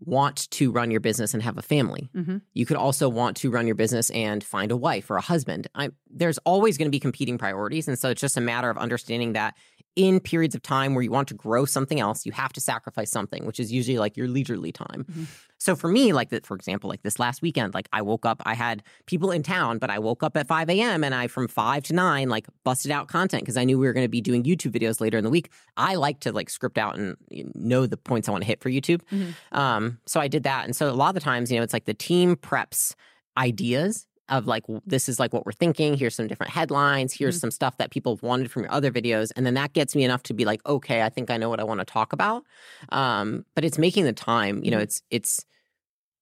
want 0.00 0.50
to 0.52 0.70
run 0.70 0.90
your 0.90 1.00
business 1.00 1.34
and 1.34 1.42
have 1.42 1.58
a 1.58 1.62
family. 1.62 2.08
Mhm. 2.14 2.42
You 2.54 2.66
could 2.66 2.76
also 2.76 3.08
want 3.08 3.36
to 3.38 3.50
run 3.50 3.66
your 3.66 3.74
business 3.74 4.10
and 4.10 4.44
find 4.44 4.70
a 4.70 4.76
wife 4.76 5.10
or 5.10 5.16
a 5.16 5.20
husband. 5.20 5.66
I, 5.74 5.90
there's 6.08 6.38
always 6.38 6.78
going 6.78 6.86
to 6.86 6.90
be 6.90 7.00
competing 7.00 7.36
priorities. 7.38 7.88
And 7.88 7.98
so 7.98 8.10
it's 8.10 8.20
just 8.20 8.36
a 8.36 8.40
matter 8.40 8.70
of 8.70 8.78
understanding 8.78 9.32
that 9.32 9.54
in 9.98 10.20
periods 10.20 10.54
of 10.54 10.62
time 10.62 10.94
where 10.94 11.02
you 11.02 11.10
want 11.10 11.26
to 11.26 11.34
grow 11.34 11.64
something 11.64 11.98
else, 11.98 12.24
you 12.24 12.30
have 12.30 12.52
to 12.52 12.60
sacrifice 12.60 13.10
something, 13.10 13.44
which 13.44 13.58
is 13.58 13.72
usually 13.72 13.98
like 13.98 14.16
your 14.16 14.28
leisurely 14.28 14.70
time. 14.70 15.04
Mhm. 15.10 15.26
So 15.58 15.74
for 15.74 15.88
me, 15.88 16.12
like 16.12 16.30
that, 16.30 16.46
for 16.46 16.54
example, 16.54 16.88
like 16.88 17.02
this 17.02 17.18
last 17.18 17.42
weekend, 17.42 17.74
like 17.74 17.88
I 17.92 18.00
woke 18.00 18.24
up, 18.24 18.40
I 18.46 18.54
had 18.54 18.84
people 19.06 19.32
in 19.32 19.42
town, 19.42 19.78
but 19.78 19.90
I 19.90 19.98
woke 19.98 20.22
up 20.22 20.36
at 20.36 20.46
5 20.46 20.70
a.m. 20.70 21.02
and 21.02 21.16
I 21.16 21.26
from 21.26 21.48
5 21.48 21.82
to 21.84 21.94
9, 21.94 22.28
like 22.28 22.46
busted 22.62 22.92
out 22.92 23.08
content 23.08 23.42
because 23.42 23.56
I 23.56 23.64
knew 23.64 23.76
we 23.76 23.88
were 23.88 23.92
going 23.92 24.04
to 24.04 24.08
be 24.08 24.20
doing 24.20 24.44
YouTube 24.44 24.70
videos 24.70 25.00
later 25.00 25.18
in 25.18 25.24
the 25.24 25.30
week. 25.30 25.50
I 25.76 25.96
like 25.96 26.20
to 26.20 26.30
like 26.30 26.48
script 26.48 26.78
out 26.78 26.96
and 26.96 27.16
know, 27.56 27.86
the 27.86 27.96
points 27.96 28.28
I 28.28 28.32
want 28.32 28.42
to 28.42 28.46
hit 28.46 28.62
for 28.62 28.70
YouTube. 28.70 29.00
Mhm. 29.10 29.34
Um, 29.50 29.98
so 30.06 30.20
I 30.20 30.28
did 30.28 30.44
that. 30.44 30.64
And 30.64 30.76
so 30.76 30.88
a 30.88 30.92
lot 30.94 31.08
of 31.08 31.14
the 31.14 31.20
times, 31.20 31.50
you 31.50 31.56
know, 31.58 31.64
it's 31.64 31.72
like 31.72 31.86
the 31.86 31.94
team 31.94 32.36
preps 32.36 32.94
ideas 33.36 34.06
of 34.28 34.46
like 34.46 34.64
this 34.86 35.08
is 35.08 35.18
like 35.18 35.32
what 35.32 35.44
we're 35.46 35.52
thinking 35.52 35.96
here's 35.96 36.14
some 36.14 36.26
different 36.26 36.52
headlines 36.52 37.12
here's 37.12 37.36
Mhm. 37.36 37.40
some 37.40 37.50
stuff 37.50 37.76
that 37.78 37.90
people 37.90 38.14
have 38.14 38.22
wanted 38.22 38.50
from 38.50 38.62
your 38.62 38.72
other 38.72 38.90
videos 38.90 39.32
and 39.36 39.46
then 39.46 39.54
that 39.54 39.72
gets 39.72 39.94
me 39.96 40.04
enough 40.04 40.22
to 40.24 40.34
be 40.34 40.44
like 40.44 40.60
okay 40.66 41.02
i 41.02 41.08
think 41.08 41.30
i 41.30 41.36
know 41.36 41.48
what 41.48 41.60
i 41.60 41.64
want 41.64 41.80
to 41.80 41.84
talk 41.84 42.12
about 42.12 42.44
um 42.90 43.44
but 43.54 43.64
it's 43.64 43.78
making 43.78 44.04
the 44.04 44.12
time 44.12 44.62
you 44.64 44.70
know 44.70 44.78
Mhm. 44.78 44.82
it's 44.82 45.02
it's 45.10 45.44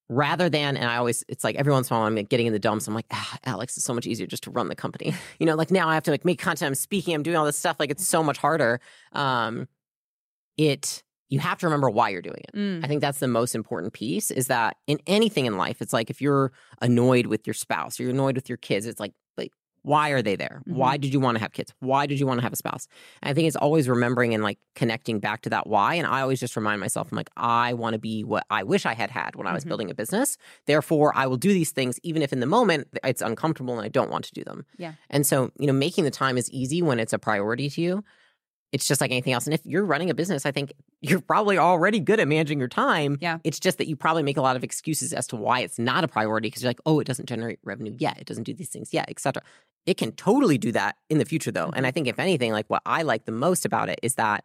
rather 0.09 0.47
than 0.49 0.77
and 0.77 0.85
i 0.89 0.95
always 0.95 1.23
it's 1.27 1.43
like 1.43 1.55
every 1.57 1.73
once 1.73 1.89
in 1.89 1.95
a 1.95 1.99
while 1.99 2.07
i'm 2.07 2.15
like, 2.15 2.29
getting 2.29 2.47
in 2.47 2.53
the 2.53 2.59
dumps 2.59 2.87
i'm 2.87 2.93
like 2.93 3.05
ah, 3.11 3.37
alex 3.43 3.75
it's 3.75 3.85
so 3.85 3.93
much 3.93 4.07
easier 4.07 4.25
just 4.25 4.43
to 4.43 4.51
run 4.51 4.69
the 4.69 4.75
company 4.75 5.13
you 5.39 5.45
know 5.45 5.55
like 5.55 5.69
now 5.71 5.89
i 5.89 5.93
have 5.93 6.03
to 6.03 6.11
like 6.11 6.23
make 6.23 6.39
content 6.39 6.67
i'm 6.67 6.75
speaking 6.75 7.13
i'm 7.13 7.23
doing 7.23 7.35
all 7.35 7.45
this 7.45 7.57
stuff 7.57 7.75
like 7.79 7.91
it's 7.91 8.07
so 8.07 8.23
much 8.23 8.37
harder 8.37 8.79
um 9.11 9.67
it 10.57 11.03
you 11.29 11.39
have 11.39 11.57
to 11.59 11.65
remember 11.67 11.89
why 11.89 12.09
you're 12.09 12.21
doing 12.21 12.41
it 12.47 12.55
Mm. 12.55 12.83
I 12.83 12.87
think 12.87 13.01
that's 13.01 13.19
the 13.19 13.27
most 13.27 13.53
important 13.55 13.93
piece 13.93 14.31
is 14.31 14.47
that 14.47 14.77
in 14.87 14.99
anything 15.07 15.45
in 15.45 15.57
life, 15.57 15.81
it's 15.81 15.93
like 15.93 16.09
if 16.09 16.21
you're 16.21 16.51
annoyed 16.81 17.25
with 17.27 17.45
your 17.45 17.53
spouse 17.53 17.99
or 17.99 18.03
you're 18.03 18.11
annoyed 18.13 18.35
with 18.35 18.49
your 18.49 18.57
kids, 18.57 18.85
it's 18.85 18.99
like, 18.99 19.13
like 19.37 19.51
why 19.83 20.09
are 20.09 20.21
they 20.21 20.35
there? 20.35 20.61
Mhm. 20.67 20.73
Why 20.75 20.97
did 20.97 21.13
you 21.13 21.19
want 21.19 21.35
to 21.37 21.41
have 21.41 21.53
kids? 21.53 21.73
Why 21.79 22.07
did 22.07 22.19
you 22.19 22.25
want 22.27 22.39
to 22.39 22.43
have 22.43 22.51
a 22.53 22.57
spouse? 22.57 22.87
And 23.21 23.29
I 23.29 23.33
think 23.33 23.47
it's 23.47 23.55
always 23.55 23.87
remembering 23.87 24.33
and 24.33 24.43
like 24.43 24.57
connecting 24.75 25.19
back 25.19 25.41
to 25.43 25.49
that 25.51 25.67
why. 25.67 25.95
And 25.95 26.07
I 26.07 26.21
always 26.21 26.39
just 26.39 26.55
remind 26.55 26.79
myself, 26.81 27.09
I'm 27.11 27.15
like, 27.15 27.29
I 27.37 27.73
want 27.73 27.93
to 27.93 27.99
be 27.99 28.23
what 28.23 28.43
I 28.49 28.63
wish 28.63 28.85
I 28.85 28.93
had 28.93 29.11
had 29.11 29.35
when 29.35 29.47
I 29.47 29.53
was 29.53 29.63
Mhm. 29.63 29.67
building 29.69 29.91
a 29.91 29.93
business. 29.95 30.37
Therefore, 30.65 31.15
I 31.15 31.27
will 31.27 31.37
do 31.37 31.53
these 31.53 31.71
things 31.71 31.99
even 32.03 32.21
if 32.21 32.33
in 32.33 32.39
the 32.39 32.45
moment 32.47 32.87
it's 33.03 33.21
uncomfortable 33.21 33.75
and 33.77 33.85
I 33.85 33.89
don't 33.89 34.09
want 34.09 34.25
to 34.25 34.33
do 34.33 34.43
them. 34.43 34.65
Yeah. 34.77 34.93
And 35.09 35.25
so, 35.25 35.51
you 35.59 35.67
know, 35.67 35.73
making 35.73 36.03
the 36.05 36.11
time 36.11 36.37
is 36.37 36.49
easy 36.51 36.81
when 36.81 36.99
it's 36.99 37.13
a 37.13 37.19
priority 37.19 37.69
to 37.69 37.81
you 37.81 38.03
it's 38.71 38.87
just 38.87 38.99
like 38.99 39.11
anything 39.11 39.33
else. 39.33 39.45
And 39.45 39.53
if 39.53 39.61
you're 39.65 39.85
running 39.85 40.09
a 40.09 40.13
business, 40.13 40.45
I 40.45 40.51
think 40.51 40.73
you're 41.01 41.21
probably 41.21 41.57
already 41.57 41.99
good 41.99 42.19
at 42.19 42.27
managing 42.27 42.59
your 42.59 42.67
time. 42.67 43.17
Yeah. 43.21 43.37
It's 43.43 43.59
just 43.59 43.77
that 43.77 43.87
you 43.87 43.95
probably 43.95 44.23
make 44.23 44.37
a 44.37 44.41
lot 44.41 44.55
of 44.55 44.63
excuses 44.63 45.13
as 45.13 45.27
to 45.27 45.35
why 45.35 45.61
it's 45.61 45.79
not 45.79 46.03
a 46.03 46.07
priority 46.07 46.47
because 46.47 46.63
you're 46.63 46.69
like, 46.69 46.81
oh, 46.85 46.99
it 46.99 47.07
doesn't 47.07 47.27
generate 47.27 47.59
revenue 47.63 47.95
yet. 47.97 48.17
It 48.19 48.27
doesn't 48.27 48.43
do 48.43 48.53
these 48.53 48.69
things 48.69 48.93
yet, 48.93 49.09
etc. 49.09 49.41
It 49.85 49.95
can 49.95 50.11
totally 50.11 50.57
do 50.57 50.71
that 50.73 50.97
in 51.09 51.17
the 51.17 51.25
future 51.25 51.51
though. 51.51 51.67
Mm-hmm. 51.67 51.77
And 51.77 51.87
I 51.87 51.91
think 51.91 52.07
if 52.07 52.19
anything, 52.19 52.51
like 52.51 52.67
what 52.67 52.81
I 52.85 53.03
like 53.03 53.25
the 53.25 53.31
most 53.31 53.65
about 53.65 53.89
it 53.89 53.99
is 54.03 54.15
that 54.15 54.43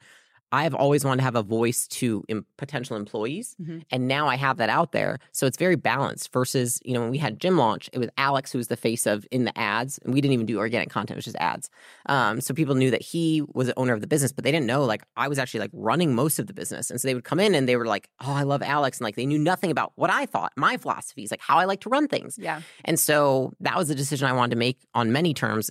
I've 0.52 0.75
always 0.75 1.04
wanted 1.04 1.16
to 1.18 1.25
have 1.25 1.35
a 1.37 1.42
voice 1.42 1.88
to 1.88 2.23
em- 2.28 2.47
potential 2.59 2.97
employees, 2.97 3.56
Mhm. 3.61 3.82
and 3.90 4.06
now 4.06 4.28
I 4.28 4.37
have 4.37 4.59
that 4.59 4.68
out 4.68 4.92
there. 4.92 5.18
So 5.32 5.47
it's 5.47 5.56
very 5.56 5.76
balanced. 5.76 6.30
Versus, 6.32 6.78
you 6.85 6.92
know, 6.94 7.00
when 7.00 7.11
we 7.11 7.18
had 7.18 7.40
gym 7.40 7.56
launch, 7.59 7.88
it 7.92 7.99
was 7.99 8.09
Alex 8.18 8.52
who 8.52 8.59
was 8.59 8.68
the 8.68 8.76
face 8.76 9.06
of 9.06 9.26
in 9.30 9.44
the 9.44 9.59
ads, 9.59 9.99
and 10.04 10.12
we 10.14 10.21
didn't 10.21 10.35
even 10.35 10.47
do 10.47 10.59
organic 10.59 10.90
content; 10.90 11.12
it 11.16 11.16
was 11.16 11.25
just 11.25 11.37
ads. 11.38 11.71
Um, 12.06 12.40
so 12.40 12.52
people 12.54 12.75
knew 12.75 12.90
that 12.90 13.02
he 13.02 13.42
was 13.54 13.66
the 13.68 13.78
owner 13.78 13.94
of 13.94 14.00
the 14.02 14.06
business, 14.06 14.30
but 14.32 14.44
they 14.44 14.52
didn't 14.52 14.66
know 14.66 14.85
like 14.85 15.02
I 15.16 15.28
was 15.28 15.38
actually 15.38 15.61
like 15.61 15.71
running 15.73 16.14
most 16.14 16.38
of 16.38 16.47
the 16.47 16.52
business. 16.54 16.90
And 16.90 17.00
so 17.00 17.09
they 17.09 17.14
would 17.14 17.25
come 17.25 17.40
in 17.40 17.54
and 17.54 17.68
they 17.68 17.76
were 17.76 17.87
like, 17.87 18.09
"Oh, 18.21 18.32
I 18.32 18.42
love 18.42 18.62
Alex," 18.62 18.99
and 18.99 19.04
like 19.04 19.16
they 19.16 19.26
knew 19.26 19.38
nothing 19.38 19.71
about 19.71 19.92
what 19.97 20.11
I 20.11 20.26
thought, 20.26 20.52
my 20.56 20.76
philosophies, 20.76 21.30
like 21.30 21.40
how 21.40 21.56
I 21.59 21.64
like 21.64 21.80
to 21.80 21.88
run 21.88 22.09
things. 22.09 22.37
Yeah. 22.38 22.61
And 22.85 23.00
so 23.00 23.52
that 23.61 23.76
was 23.76 23.88
a 23.90 23.94
decision 23.94 24.28
I 24.28 24.32
wanted 24.35 24.50
to 24.50 24.59
make 24.59 24.78
on 24.94 25.12
many 25.12 25.32
terms 25.35 25.71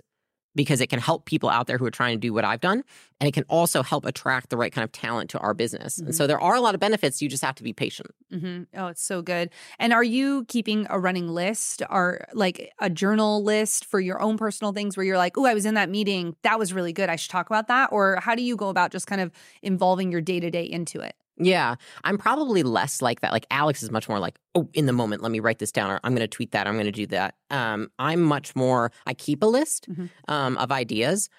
because 0.55 0.81
it 0.81 0.88
can 0.88 1.00
help 1.00 1.25
people 1.25 1.50
out 1.50 1.67
there 1.67 1.77
who 1.77 1.86
are 1.86 1.91
trying 1.91 2.15
to 2.15 2.20
do 2.20 2.34
what 2.34 2.43
I've 2.43 2.60
done. 2.60 2.84
And 3.20 3.27
it 3.27 3.34
can 3.34 3.43
also 3.48 3.84
help 3.84 4.05
attract 4.05 4.50
the 4.50 4.58
right 4.58 4.72
kind 4.72 4.84
of 4.84 4.91
talent 4.91 5.29
to 5.31 5.39
our 5.39 5.53
business. 5.53 6.00
Mhm. 6.00 6.08
And 6.08 6.15
so 6.15 6.27
there 6.27 6.39
are 6.41 6.55
a 6.55 6.62
lot 6.62 6.74
of 6.74 6.79
benefits. 6.81 7.22
You 7.22 7.29
just 7.29 7.43
have 7.43 7.55
to 7.55 7.63
be 7.63 7.72
patient. 7.74 8.10
hmm 8.31 8.63
Oh, 8.75 8.88
it's 8.88 9.03
so 9.03 9.22
good. 9.22 9.50
And 9.79 9.93
are 9.93 10.03
you 10.03 10.46
keeping 10.46 10.88
a 10.89 11.00
running 11.00 11.27
list 11.29 11.84
or 11.89 12.25
like 12.34 12.72
a 12.79 12.89
journal 12.89 13.43
list 13.43 13.86
for 13.86 14.00
your 14.00 14.22
own 14.22 14.38
personal 14.38 14.74
things 14.74 14.98
where 14.98 15.05
you're 15.05 15.17
like, 15.17 15.38
oh, 15.38 15.46
I 15.46 15.53
was 15.53 15.65
in 15.65 15.75
that 15.75 15.89
meeting. 15.89 16.36
That 16.43 16.60
was 16.60 16.74
really 16.74 16.93
good. 16.93 17.10
I 17.10 17.15
should 17.15 17.31
talk 17.31 17.48
about 17.50 17.67
that. 17.67 17.89
Or 17.91 18.17
how 18.22 18.36
do 18.36 18.41
you 18.43 18.55
go 18.55 18.70
about 18.70 18.91
just 18.91 19.08
kind 19.08 19.22
of 19.22 19.31
involving 19.62 20.12
your 20.12 20.22
day 20.22 20.39
to 20.39 20.50
day 20.51 20.63
into 20.63 21.00
it? 21.00 21.15
Yeah, 21.43 21.75
I'm 22.03 22.17
probably 22.17 22.62
less 22.63 23.01
like 23.01 23.21
that. 23.21 23.31
Like 23.31 23.48
Alex 23.50 23.81
is 23.81 23.89
much 23.89 24.07
more 24.07 24.19
like, 24.19 24.38
oh, 24.53 24.69
in 24.74 24.86
the 24.86 24.93
moment, 24.93 25.24
let 25.24 25.31
me 25.31 25.39
write 25.39 25.60
this 25.60 25.71
down, 25.71 25.89
or 25.89 26.00
I'm 26.03 26.13
going 26.13 26.21
to 26.21 26.27
tweet 26.27 26.51
that, 26.51 26.67
or 26.67 26.69
I'm 26.69 26.75
going 26.75 26.86
to 26.86 26.91
do 26.91 27.07
that. 27.07 27.36
Um, 27.50 27.89
I'm 27.98 28.21
much 28.21 28.55
more. 28.55 28.91
I 29.07 29.13
keep 29.13 29.41
a 29.41 29.48
list 29.48 29.88
Mhm. 29.89 30.10
um, 30.27 30.57
of 30.57 30.71
ideas, 30.71 31.29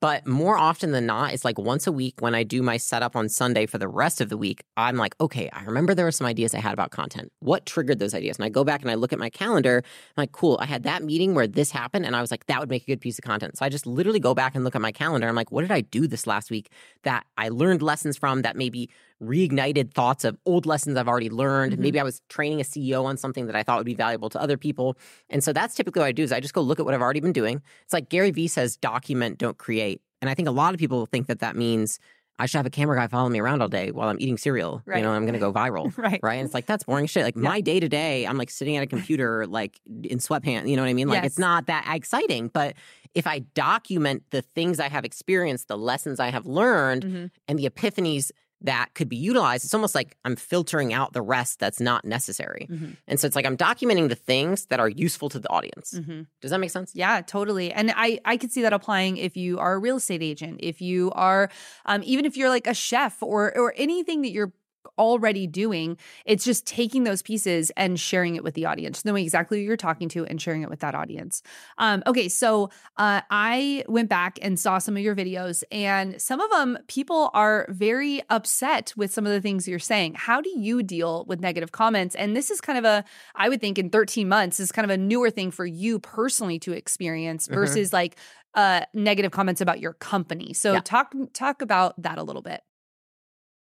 but 0.00 0.26
more 0.26 0.56
often 0.58 0.92
than 0.92 1.06
not, 1.06 1.32
it's 1.32 1.44
like 1.44 1.58
once 1.58 1.86
a 1.86 1.92
week 1.92 2.14
when 2.20 2.34
I 2.34 2.42
do 2.44 2.62
my 2.62 2.76
setup 2.76 3.16
on 3.16 3.28
Sunday 3.30 3.64
for 3.66 3.78
the 3.78 3.88
rest 3.88 4.20
of 4.20 4.28
the 4.28 4.36
week. 4.36 4.62
I'm 4.76 4.96
like, 4.96 5.14
okay, 5.20 5.48
I 5.52 5.64
remember 5.64 5.94
there 5.94 6.04
were 6.04 6.12
some 6.12 6.26
ideas 6.26 6.54
I 6.54 6.58
had 6.58 6.74
about 6.74 6.90
content. 6.90 7.32
What 7.40 7.64
triggered 7.66 7.98
those 7.98 8.14
ideas? 8.14 8.36
And 8.36 8.44
I 8.44 8.50
go 8.50 8.62
back 8.62 8.82
and 8.82 8.90
I 8.90 8.94
look 8.94 9.12
at 9.14 9.18
my 9.18 9.30
calendar. 9.30 9.82
I'm 9.84 10.22
like, 10.22 10.32
cool, 10.32 10.58
I 10.60 10.66
had 10.66 10.82
that 10.84 11.02
meeting 11.02 11.34
where 11.34 11.46
this 11.46 11.70
happened, 11.70 12.04
and 12.06 12.14
I 12.14 12.20
was 12.20 12.30
like, 12.30 12.46
that 12.46 12.60
would 12.60 12.68
make 12.70 12.82
a 12.82 12.86
good 12.86 13.00
piece 13.00 13.18
of 13.18 13.24
content. 13.24 13.56
So 13.56 13.64
I 13.64 13.70
just 13.70 13.86
literally 13.86 14.20
go 14.20 14.34
back 14.34 14.54
and 14.54 14.64
look 14.64 14.74
at 14.74 14.82
my 14.82 14.92
calendar. 14.92 15.28
I'm 15.28 15.34
like, 15.34 15.50
what 15.50 15.62
did 15.62 15.72
I 15.72 15.80
do 15.80 16.06
this 16.06 16.26
last 16.26 16.50
week 16.50 16.70
that 17.04 17.24
I 17.38 17.48
learned 17.48 17.80
lessons 17.82 18.16
from 18.18 18.42
that 18.42 18.54
maybe 18.56 18.90
reignited 19.22 19.92
thoughts 19.94 20.24
of 20.24 20.36
old 20.46 20.66
lessons 20.66 20.96
I've 20.96 21.08
already 21.08 21.30
learned. 21.30 21.72
Mhm. 21.74 21.78
Maybe 21.78 21.98
I 22.00 22.02
was 22.02 22.20
training 22.28 22.60
a 22.60 22.64
CEO 22.64 23.04
on 23.04 23.16
something 23.16 23.46
that 23.46 23.56
I 23.56 23.62
thought 23.62 23.78
would 23.78 23.86
be 23.86 23.94
valuable 23.94 24.28
to 24.30 24.40
other 24.40 24.56
people. 24.56 24.96
And 25.30 25.42
so 25.42 25.52
that's 25.52 25.74
typically 25.74 26.00
what 26.00 26.06
I 26.08 26.12
do 26.12 26.22
is 26.22 26.32
I 26.32 26.40
just 26.40 26.54
go 26.54 26.60
look 26.60 26.78
at 26.78 26.84
what 26.84 26.94
I've 26.94 27.00
already 27.02 27.20
been 27.20 27.32
doing. 27.32 27.62
It's 27.84 27.92
like 27.92 28.08
Gary 28.08 28.30
Vee 28.30 28.48
says, 28.48 28.76
document, 28.76 29.38
don't 29.38 29.56
create. 29.58 30.02
And 30.20 30.28
I 30.30 30.34
think 30.34 30.48
a 30.48 30.52
lot 30.52 30.74
of 30.74 30.80
people 30.80 31.06
think 31.06 31.26
that 31.28 31.40
that 31.40 31.56
means 31.56 31.98
I 32.38 32.44
should 32.44 32.58
have 32.58 32.66
a 32.66 32.70
camera 32.70 32.98
guy 32.98 33.06
follow 33.06 33.30
me 33.30 33.40
around 33.40 33.62
all 33.62 33.68
day 33.68 33.90
while 33.90 34.10
I'm 34.10 34.18
eating 34.20 34.36
cereal. 34.36 34.82
Right. 34.84 34.98
You 34.98 35.04
know, 35.04 35.12
I'm 35.12 35.22
going 35.22 35.32
to 35.32 35.38
go 35.38 35.50
viral. 35.62 35.96
Right. 35.96 36.20
Right. 36.22 36.34
And 36.34 36.44
it's 36.44 36.52
like, 36.52 36.66
that's 36.66 36.84
boring 36.84 37.06
shit. 37.06 37.24
Like 37.24 37.34
Yeah. 37.36 37.42
my 37.42 37.62
day 37.62 37.80
to 37.80 37.88
day, 37.88 38.26
I'm 38.26 38.36
like 38.36 38.50
sitting 38.50 38.76
at 38.76 38.82
a 38.82 38.86
computer, 38.86 39.46
like 39.46 39.80
in 40.04 40.18
sweatpants. 40.18 40.68
You 40.68 40.76
know 40.76 40.82
what 40.82 40.88
I 40.90 40.94
mean? 40.94 41.08
Like 41.08 41.22
Yes. 41.22 41.32
it's 41.32 41.38
not 41.38 41.64
that 41.66 41.86
exciting. 41.94 42.48
But 42.48 42.74
if 43.14 43.26
I 43.26 43.38
document 43.54 44.24
the 44.30 44.42
things 44.42 44.78
I 44.80 44.88
have 44.90 45.06
experienced, 45.06 45.68
the 45.68 45.78
lessons 45.78 46.20
I 46.20 46.28
have 46.28 46.44
learned, 46.44 47.04
Mhm. 47.04 47.30
and 47.48 47.58
the 47.58 47.70
epiphanies 47.70 48.30
that 48.62 48.88
could 48.94 49.08
be 49.08 49.16
utilized, 49.16 49.64
it's 49.64 49.74
almost 49.74 49.94
like 49.94 50.16
I'm 50.24 50.36
filtering 50.36 50.92
out 50.92 51.12
the 51.12 51.22
rest 51.22 51.58
that's 51.58 51.80
not 51.80 52.04
necessary. 52.04 52.66
Mhm. 52.70 52.96
And 53.06 53.20
so 53.20 53.26
it's 53.26 53.36
like 53.36 53.44
I'm 53.46 53.56
documenting 53.56 54.08
the 54.08 54.14
things 54.14 54.66
that 54.66 54.80
are 54.80 54.88
useful 54.88 55.28
to 55.30 55.38
the 55.38 55.48
audience. 55.50 55.92
Mhm. 55.94 56.26
Does 56.40 56.50
that 56.50 56.58
make 56.58 56.70
sense? 56.70 56.92
Yeah, 56.94 57.20
totally. 57.20 57.72
And 57.72 57.92
I 57.94 58.18
I 58.24 58.36
could 58.36 58.50
see 58.52 58.62
that 58.62 58.72
applying 58.72 59.18
if 59.18 59.36
you 59.36 59.58
are 59.58 59.74
a 59.74 59.78
real 59.78 59.96
estate 59.96 60.22
agent, 60.22 60.60
if 60.62 60.80
you 60.80 61.10
are 61.12 61.50
um, 61.84 62.02
even 62.04 62.24
if 62.24 62.36
you're 62.36 62.48
like 62.48 62.66
a 62.66 62.74
chef 62.74 63.22
or 63.22 63.56
or 63.56 63.74
anything 63.76 64.22
that 64.22 64.30
you're 64.30 64.52
already 64.98 65.46
doing. 65.46 65.96
It's 66.24 66.44
just 66.44 66.66
taking 66.66 67.04
those 67.04 67.22
pieces 67.22 67.70
and 67.76 67.98
sharing 67.98 68.36
it 68.36 68.44
with 68.44 68.54
the 68.54 68.64
audience, 68.66 69.04
knowing 69.04 69.24
exactly 69.24 69.58
who 69.58 69.64
you're 69.64 69.76
talking 69.76 70.08
to 70.10 70.24
and 70.26 70.40
sharing 70.40 70.62
it 70.62 70.70
with 70.70 70.80
that 70.80 70.94
audience. 70.94 71.42
Um, 71.78 72.02
okay, 72.06 72.28
so 72.28 72.70
uh, 72.96 73.20
I 73.30 73.84
went 73.88 74.08
back 74.08 74.38
and 74.42 74.58
saw 74.58 74.78
some 74.78 74.96
of 74.96 75.02
your 75.02 75.14
videos, 75.16 75.62
and 75.70 76.20
some 76.20 76.40
of 76.40 76.50
them 76.50 76.78
people 76.88 77.30
are 77.34 77.66
very 77.68 78.22
upset 78.30 78.92
with 78.96 79.12
some 79.12 79.26
of 79.26 79.32
the 79.32 79.40
things 79.40 79.66
you're 79.68 79.78
saying. 79.78 80.14
How 80.14 80.40
do 80.40 80.50
you 80.56 80.82
deal 80.82 81.24
with 81.26 81.40
negative 81.40 81.72
comments? 81.72 82.14
And 82.14 82.36
this 82.36 82.50
is 82.50 82.60
kind 82.60 82.78
of 82.78 82.84
a, 82.84 83.04
I 83.34 83.48
would 83.48 83.60
think, 83.60 83.78
in 83.78 83.90
13 83.90 84.28
months 84.28 84.60
is 84.60 84.72
kind 84.72 84.84
of 84.84 84.90
a 84.90 84.96
newer 84.96 85.30
thing 85.30 85.50
for 85.50 85.66
you 85.66 85.98
personally 85.98 86.58
to 86.60 86.72
experience 86.72 87.48
Mhm. 87.48 87.54
versus 87.54 87.92
like 87.92 88.16
uh, 88.54 88.82
negative 88.94 89.32
comments 89.32 89.60
about 89.60 89.80
your 89.80 89.92
company. 89.92 90.54
So 90.54 90.72
Yeah. 90.72 90.80
talk 90.80 91.14
talk 91.34 91.60
about 91.60 92.00
that 92.02 92.16
a 92.18 92.22
little 92.22 92.40
bit. 92.42 92.62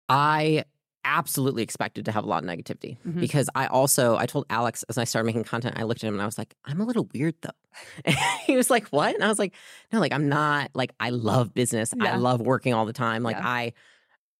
I 0.08 0.65
absolutely 1.06 1.64
expected 1.64 2.04
to 2.06 2.12
have 2.12 2.24
a 2.24 2.28
lot 2.28 2.44
of 2.44 2.50
negativity 2.50 2.98
Mhm. 3.08 3.20
because 3.22 3.50
I 3.56 3.68
also 3.68 4.18
I 4.18 4.26
told 4.26 4.46
Alex 4.50 4.84
as 4.90 4.98
I 4.98 5.04
started 5.06 5.28
making 5.28 5.44
content, 5.46 5.76
I 5.78 5.84
looked 5.84 6.04
at 6.04 6.08
him 6.08 6.16
and 6.16 6.22
I 6.22 6.26
was 6.26 6.38
like, 6.38 6.56
I'm 6.66 6.82
a 6.82 6.86
little 6.86 7.08
weird 7.14 7.36
though. 7.42 7.50
And 8.04 8.16
he 8.46 8.58
was 8.58 8.70
like, 8.70 8.88
What? 8.90 9.14
And 9.16 9.24
I 9.24 9.28
was 9.28 9.40
like, 9.40 9.54
No, 9.94 10.00
like 10.00 10.12
I'm 10.12 10.28
not 10.28 10.72
like 10.74 10.92
I 11.00 11.12
love 11.12 11.54
business. 11.54 11.94
Yeah. 11.96 12.14
I 12.14 12.18
love 12.18 12.42
working 12.42 12.74
all 12.74 12.86
the 12.86 12.94
time. 12.94 13.24
Like 13.24 13.38
Yeah. 13.38 13.48
I 13.48 13.74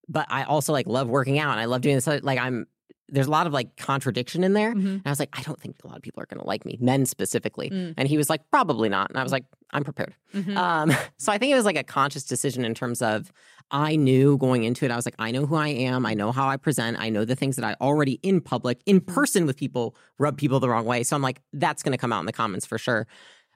but 0.08 0.26
I 0.28 0.44
also 0.44 0.72
like 0.72 0.86
love 0.86 1.08
working 1.08 1.38
out 1.38 1.52
and 1.52 1.60
I 1.60 1.64
love 1.64 1.80
doing 1.80 1.96
this. 1.96 2.06
Like 2.06 2.38
I'm 2.38 2.66
there's 3.08 3.28
a 3.28 3.30
lot 3.30 3.46
of 3.46 3.52
like 3.52 3.76
contradiction 3.76 4.42
in 4.42 4.52
there. 4.52 4.74
Mhm. 4.74 4.84
And 4.94 5.02
I 5.06 5.10
was 5.10 5.20
like, 5.20 5.28
I 5.38 5.42
don't 5.42 5.60
think 5.60 5.76
a 5.84 5.86
lot 5.86 5.96
of 5.96 6.02
people 6.02 6.20
are 6.22 6.26
gonna 6.26 6.44
like 6.44 6.64
me, 6.64 6.76
men 6.80 7.06
specifically. 7.06 7.70
Mm. 7.70 7.94
And 7.96 8.08
he 8.08 8.16
was 8.16 8.28
like, 8.28 8.40
probably 8.50 8.88
not. 8.88 9.10
And 9.10 9.18
I 9.18 9.22
was 9.22 9.30
like, 9.30 9.44
I'm 9.70 9.84
prepared. 9.84 10.14
Mhm. 10.34 10.56
Um, 10.56 10.90
so 11.16 11.30
I 11.30 11.38
think 11.38 11.52
it 11.52 11.54
was 11.54 11.64
like 11.64 11.76
a 11.76 11.84
conscious 11.84 12.24
decision 12.24 12.64
in 12.64 12.74
terms 12.74 13.02
of 13.02 13.30
I 13.70 13.96
knew 13.96 14.36
going 14.38 14.64
into 14.64 14.84
it, 14.84 14.90
I 14.90 14.96
was 14.96 15.06
like, 15.06 15.16
I 15.18 15.30
know 15.30 15.46
who 15.46 15.56
I 15.56 15.68
am, 15.68 16.06
I 16.06 16.14
know 16.14 16.30
how 16.30 16.48
I 16.48 16.56
present, 16.56 16.98
I 16.98 17.08
know 17.10 17.24
the 17.24 17.34
things 17.34 17.56
that 17.56 17.64
I 17.64 17.74
already 17.80 18.20
in 18.22 18.40
public, 18.40 18.80
in 18.86 19.00
person 19.00 19.46
with 19.46 19.56
people, 19.56 19.96
rub 20.18 20.38
people 20.38 20.60
the 20.60 20.68
wrong 20.68 20.84
way. 20.84 21.02
So 21.02 21.16
I'm 21.16 21.22
like, 21.22 21.40
that's 21.52 21.82
gonna 21.82 21.98
come 21.98 22.12
out 22.12 22.20
in 22.20 22.26
the 22.26 22.32
comments 22.32 22.64
for 22.64 22.78
sure. 22.78 23.06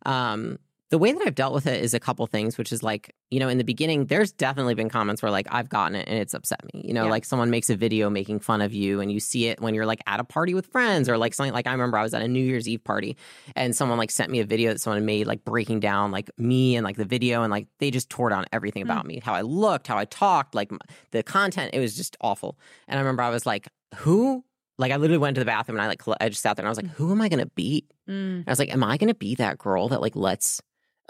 Um, 0.06 0.58
the 0.90 0.98
way 0.98 1.12
that 1.12 1.22
I've 1.24 1.36
dealt 1.36 1.54
with 1.54 1.66
it 1.68 1.82
is 1.82 1.94
a 1.94 2.00
couple 2.00 2.26
things, 2.26 2.58
which 2.58 2.72
is 2.72 2.82
like, 2.82 3.14
you 3.30 3.38
know, 3.38 3.48
in 3.48 3.58
the 3.58 3.64
beginning, 3.64 4.06
there's 4.06 4.32
definitely 4.32 4.74
been 4.74 4.88
comments 4.88 5.22
where 5.22 5.30
like 5.30 5.46
I've 5.50 5.68
gotten 5.68 5.94
it 5.94 6.08
and 6.08 6.18
it's 6.18 6.34
upset 6.34 6.64
me. 6.74 6.82
You 6.84 6.92
know, 6.92 7.04
Yeah. 7.04 7.10
like 7.10 7.24
someone 7.24 7.48
makes 7.48 7.70
a 7.70 7.76
video 7.76 8.10
making 8.10 8.40
fun 8.40 8.60
of 8.60 8.74
you 8.74 9.00
and 9.00 9.10
you 9.12 9.20
see 9.20 9.46
it 9.46 9.60
when 9.60 9.72
you're 9.72 9.86
like 9.86 10.00
at 10.08 10.18
a 10.18 10.24
party 10.24 10.52
with 10.52 10.66
friends 10.66 11.08
or 11.08 11.16
like 11.16 11.32
something 11.32 11.52
like 11.54 11.68
I 11.68 11.72
remember 11.72 11.96
I 11.96 12.02
was 12.02 12.12
at 12.12 12.22
a 12.22 12.28
New 12.28 12.44
Year's 12.44 12.68
Eve 12.68 12.82
party 12.82 13.16
and 13.54 13.74
someone 13.74 13.98
like 13.98 14.10
sent 14.10 14.32
me 14.32 14.40
a 14.40 14.44
video 14.44 14.72
that 14.72 14.80
someone 14.80 15.04
made 15.04 15.28
like 15.28 15.44
breaking 15.44 15.78
down 15.78 16.10
like 16.10 16.28
me 16.38 16.74
and 16.74 16.84
like 16.84 16.96
the 16.96 17.04
video 17.04 17.42
and 17.44 17.52
like 17.52 17.68
they 17.78 17.92
just 17.92 18.10
tore 18.10 18.28
down 18.30 18.44
everything 18.52 18.82
about 18.82 19.06
me, 19.06 19.20
how 19.22 19.32
I 19.32 19.42
looked, 19.42 19.86
how 19.86 19.96
I 19.96 20.06
talked, 20.06 20.56
like 20.56 20.72
the 21.12 21.22
content. 21.22 21.70
It 21.72 21.78
was 21.78 21.96
just 21.96 22.16
awful. 22.20 22.58
And 22.88 22.98
I 22.98 23.00
remember 23.02 23.22
I 23.22 23.30
was 23.30 23.46
like, 23.46 23.68
who? 23.94 24.44
Like 24.76 24.90
I 24.92 24.96
literally 24.96 25.18
went 25.18 25.34
to 25.36 25.40
the 25.40 25.44
bathroom 25.44 25.76
and 25.78 25.84
I 25.84 25.88
like 25.88 26.02
I 26.20 26.30
just 26.30 26.40
sat 26.42 26.56
there 26.56 26.64
and 26.64 26.68
I 26.68 26.70
was 26.70 26.78
like, 26.82 26.88
who 26.96 27.12
am 27.12 27.20
I 27.20 27.28
gonna 27.28 27.46
be? 27.46 27.86
Mm. 28.08 28.44
I 28.44 28.50
was 28.50 28.58
like, 28.58 28.72
am 28.72 28.82
I 28.82 28.96
going 28.96 29.08
to 29.08 29.14
be 29.14 29.36
that 29.36 29.56
girl 29.56 29.88
that 29.90 30.00
like 30.00 30.16
lets 30.16 30.60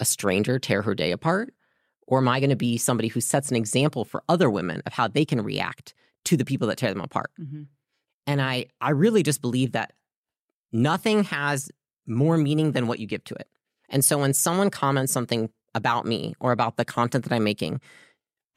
a 0.00 0.04
stranger 0.04 0.58
tear 0.58 0.82
her 0.82 0.94
day 0.94 1.12
apart? 1.12 1.54
Or 2.06 2.18
am 2.18 2.26
I 2.26 2.40
going 2.40 2.50
to 2.50 2.56
be 2.56 2.76
somebody 2.76 3.08
who 3.08 3.20
sets 3.20 3.50
an 3.50 3.56
example 3.56 4.04
for 4.04 4.24
other 4.28 4.50
women 4.50 4.82
of 4.84 4.92
how 4.92 5.06
they 5.06 5.24
can 5.24 5.40
react 5.42 5.94
to 6.24 6.36
the 6.36 6.44
people 6.44 6.66
that 6.68 6.78
tear 6.78 6.92
them 6.92 7.02
apart? 7.02 7.30
Mhm. 7.40 7.68
And 8.26 8.42
I, 8.42 8.66
I 8.80 8.90
really 8.90 9.22
just 9.22 9.40
believe 9.40 9.72
that 9.72 9.92
nothing 10.72 11.24
has 11.24 11.70
more 12.06 12.36
meaning 12.36 12.72
than 12.72 12.88
what 12.88 12.98
you 12.98 13.06
give 13.06 13.22
to 13.24 13.34
it. 13.34 13.48
And 13.88 14.04
so 14.04 14.18
when 14.18 14.34
someone 14.34 14.70
comments 14.70 15.12
something 15.12 15.50
about 15.74 16.06
me 16.06 16.34
or 16.40 16.52
about 16.52 16.76
the 16.76 16.84
content 16.84 17.24
that 17.24 17.32
I'm 17.32 17.44
making, 17.44 17.80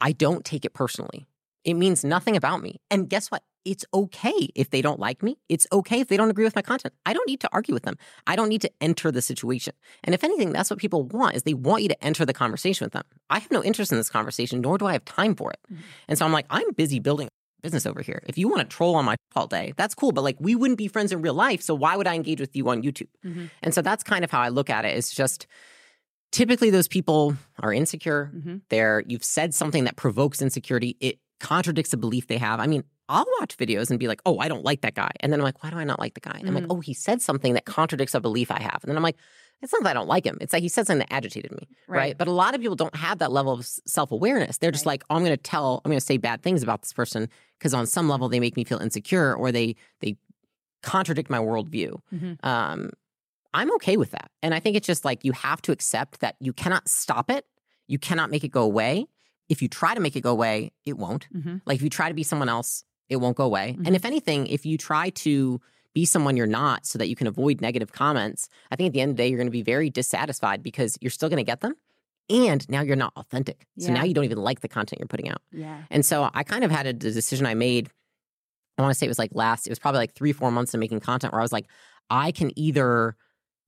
I 0.00 0.12
don't 0.12 0.44
take 0.44 0.64
it 0.64 0.74
personally. 0.74 1.26
It 1.64 1.74
means 1.74 2.04
nothing 2.04 2.36
about 2.36 2.62
me. 2.62 2.80
And 2.90 3.08
guess 3.08 3.30
what? 3.30 3.42
It's 3.64 3.84
okay 3.94 4.50
if 4.54 4.68
they 4.68 4.82
don't 4.82 5.00
like 5.00 5.22
me. 5.22 5.38
It's 5.48 5.66
okay 5.72 6.00
if 6.00 6.08
they 6.08 6.18
don't 6.18 6.28
agree 6.30 6.44
with 6.44 6.54
my 6.54 6.60
content. 6.60 6.92
I 7.06 7.14
don't 7.14 7.26
need 7.26 7.40
to 7.40 7.48
argue 7.50 7.72
with 7.72 7.84
them. 7.84 7.96
I 8.26 8.36
don't 8.36 8.50
need 8.50 8.60
to 8.60 8.70
enter 8.82 9.10
the 9.10 9.22
situation. 9.22 9.72
And 10.02 10.14
if 10.14 10.22
anything, 10.22 10.52
that's 10.52 10.68
what 10.68 10.78
people 10.78 11.04
want 11.04 11.34
is 11.34 11.44
they 11.44 11.54
want 11.54 11.82
you 11.82 11.88
to 11.88 12.04
enter 12.04 12.26
the 12.26 12.34
conversation 12.34 12.84
with 12.84 12.92
them. 12.92 13.04
I 13.30 13.38
have 13.38 13.50
no 13.50 13.64
interest 13.64 13.90
in 13.90 13.96
this 13.96 14.10
conversation, 14.10 14.60
nor 14.60 14.76
do 14.76 14.84
I 14.84 14.92
have 14.92 15.04
time 15.06 15.34
for 15.34 15.50
it. 15.50 15.60
Mhm. 15.72 15.78
And 16.08 16.18
so 16.18 16.26
I'm 16.26 16.32
like, 16.32 16.44
I'm 16.50 16.70
busy 16.72 16.98
building 16.98 17.28
business 17.62 17.86
over 17.86 18.02
here. 18.02 18.22
If 18.26 18.36
you 18.36 18.48
want 18.48 18.60
to 18.68 18.76
troll 18.76 18.94
on 18.96 19.06
my 19.06 19.16
all 19.34 19.46
day, 19.46 19.72
that's 19.78 19.94
cool. 19.94 20.12
But 20.12 20.24
like 20.24 20.36
we 20.38 20.54
wouldn't 20.54 20.76
be 20.76 20.86
friends 20.88 21.10
in 21.12 21.22
real 21.22 21.32
life. 21.32 21.62
So 21.62 21.74
why 21.74 21.96
would 21.96 22.06
I 22.06 22.14
engage 22.14 22.40
with 22.40 22.54
you 22.54 22.68
on 22.68 22.82
YouTube? 22.82 23.08
Mhm. 23.24 23.48
And 23.62 23.72
so 23.72 23.80
that's 23.80 24.02
kind 24.04 24.22
of 24.24 24.30
how 24.30 24.40
I 24.42 24.50
look 24.50 24.68
at 24.68 24.84
it. 24.84 24.94
It's 24.98 25.14
just 25.14 25.46
typically 26.32 26.68
those 26.68 26.88
people 26.88 27.36
are 27.60 27.72
insecure. 27.72 28.30
Mhm. 28.34 28.60
They're 28.68 29.02
you've 29.06 29.24
said 29.24 29.54
something 29.54 29.84
that 29.84 29.96
provokes 29.96 30.42
insecurity. 30.42 30.96
It 31.00 31.18
contradicts 31.44 31.92
a 31.92 31.96
belief 31.96 32.26
they 32.26 32.38
have. 32.38 32.58
I 32.60 32.66
mean, 32.66 32.82
I'll 33.08 33.26
watch 33.38 33.56
videos 33.56 33.90
and 33.90 33.98
be 34.00 34.08
like, 34.08 34.20
oh, 34.24 34.38
I 34.38 34.48
don't 34.48 34.64
like 34.64 34.80
that 34.80 34.94
guy. 34.94 35.10
And 35.20 35.30
then 35.32 35.40
I'm 35.40 35.44
like, 35.44 35.62
why 35.62 35.70
do 35.70 35.76
I 35.76 35.84
not 35.84 36.00
like 36.00 36.14
the 36.14 36.20
guy? 36.20 36.36
And 36.38 36.48
I'm 36.48 36.54
like, 36.54 36.64
Mhm. 36.64 36.72
oh, 36.76 36.80
he 36.80 36.94
said 36.94 37.20
something 37.20 37.52
that 37.54 37.66
contradicts 37.66 38.14
a 38.14 38.20
belief 38.20 38.50
I 38.50 38.60
have. 38.60 38.80
And 38.82 38.88
then 38.90 38.96
I'm 38.96 39.02
like, 39.02 39.16
it's 39.62 39.72
not 39.72 39.82
that 39.84 39.90
I 39.90 39.94
don't 39.94 40.08
like 40.08 40.24
him. 40.24 40.38
It's 40.40 40.52
like 40.54 40.62
he 40.62 40.68
said 40.68 40.86
something 40.86 41.06
that 41.06 41.12
agitated 41.12 41.52
me. 41.52 41.68
Right. 41.86 41.98
Right. 41.98 42.18
But 42.18 42.28
a 42.28 42.32
lot 42.32 42.54
of 42.54 42.60
people 42.62 42.76
don't 42.76 42.96
have 42.96 43.18
that 43.18 43.30
level 43.30 43.52
of 43.52 43.66
self 43.66 44.10
awareness. 44.10 44.58
They're 44.58 44.70
just 44.72 44.84
Right. 44.86 44.92
like, 44.92 45.04
oh, 45.10 45.16
I'm 45.16 45.22
going 45.24 45.36
to 45.36 45.42
tell, 45.52 45.80
I'm 45.84 45.90
going 45.90 46.00
to 46.00 46.04
say 46.04 46.16
bad 46.16 46.42
things 46.42 46.62
about 46.62 46.82
this 46.82 46.92
person 46.92 47.28
because 47.58 47.72
on 47.74 47.86
some 47.86 48.08
level 48.08 48.28
they 48.28 48.40
make 48.40 48.56
me 48.56 48.64
feel 48.64 48.78
insecure 48.78 49.34
or 49.34 49.52
they 49.52 49.76
they 50.00 50.16
contradict 50.82 51.30
my 51.30 51.38
worldview. 51.38 51.98
Mhm. 52.14 52.44
Um, 52.44 52.90
I'm 53.54 53.70
okay 53.76 53.96
with 53.96 54.10
that. 54.10 54.30
And 54.42 54.52
I 54.54 54.60
think 54.60 54.76
it's 54.76 54.86
just 54.86 55.04
like 55.04 55.24
you 55.24 55.32
have 55.32 55.62
to 55.62 55.72
accept 55.72 56.20
that 56.20 56.36
you 56.40 56.52
cannot 56.52 56.88
stop 56.88 57.30
it, 57.30 57.46
you 57.86 57.98
cannot 57.98 58.30
make 58.30 58.44
it 58.44 58.48
go 58.48 58.62
away, 58.62 59.06
if 59.48 59.62
you 59.62 59.68
try 59.68 59.94
to 59.94 60.00
make 60.00 60.16
it 60.16 60.22
go 60.22 60.30
away, 60.30 60.72
it 60.84 60.96
won't. 60.96 61.28
Mm-hmm. 61.34 61.56
Like 61.66 61.76
if 61.76 61.82
you 61.82 61.90
try 61.90 62.08
to 62.08 62.14
be 62.14 62.22
someone 62.22 62.48
else, 62.48 62.84
it 63.08 63.16
won't 63.16 63.36
go 63.36 63.44
away. 63.44 63.76
Mhm. 63.78 63.86
And 63.86 63.96
if 63.96 64.04
anything, 64.04 64.46
if 64.46 64.64
you 64.64 64.78
try 64.78 65.10
to 65.10 65.60
be 65.92 66.04
someone 66.04 66.36
you're 66.36 66.46
not 66.46 66.86
so 66.86 66.98
that 66.98 67.08
you 67.08 67.14
can 67.14 67.26
avoid 67.26 67.60
negative 67.60 67.92
comments, 67.92 68.48
I 68.70 68.76
think 68.76 68.88
at 68.88 68.92
the 68.92 69.00
end 69.00 69.10
of 69.10 69.16
the 69.16 69.22
day, 69.22 69.28
you're 69.28 69.38
going 69.38 69.46
to 69.46 69.52
be 69.52 69.62
very 69.62 69.90
dissatisfied 69.90 70.62
because 70.62 70.98
you're 71.00 71.10
still 71.10 71.28
going 71.28 71.38
to 71.38 71.44
get 71.44 71.60
them. 71.60 71.74
And 72.30 72.66
now 72.70 72.80
you're 72.80 72.96
not 72.96 73.12
authentic. 73.16 73.66
So 73.78 73.92
now 73.92 74.02
you 74.02 74.14
don't 74.14 74.24
even 74.24 74.38
like 74.38 74.60
the 74.60 74.68
content 74.68 74.98
you're 74.98 75.06
putting 75.06 75.28
out. 75.28 75.42
Yeah. 75.52 75.82
And 75.90 76.06
so 76.06 76.30
I 76.32 76.42
kind 76.42 76.64
of 76.64 76.70
had 76.70 76.86
a 76.86 76.94
decision 76.94 77.44
I 77.44 77.52
made. 77.52 77.90
I 78.78 78.82
want 78.82 78.92
to 78.92 78.98
say 78.98 79.04
it 79.04 79.10
was 79.10 79.18
like 79.18 79.32
last, 79.34 79.66
it 79.66 79.70
was 79.70 79.78
probably 79.78 79.98
like 79.98 80.14
three, 80.14 80.32
four 80.32 80.50
months 80.50 80.72
of 80.72 80.80
making 80.80 81.00
content 81.00 81.34
where 81.34 81.40
I 81.40 81.44
was 81.44 81.52
like, 81.52 81.66
I 82.08 82.32
can 82.32 82.50
either 82.58 83.14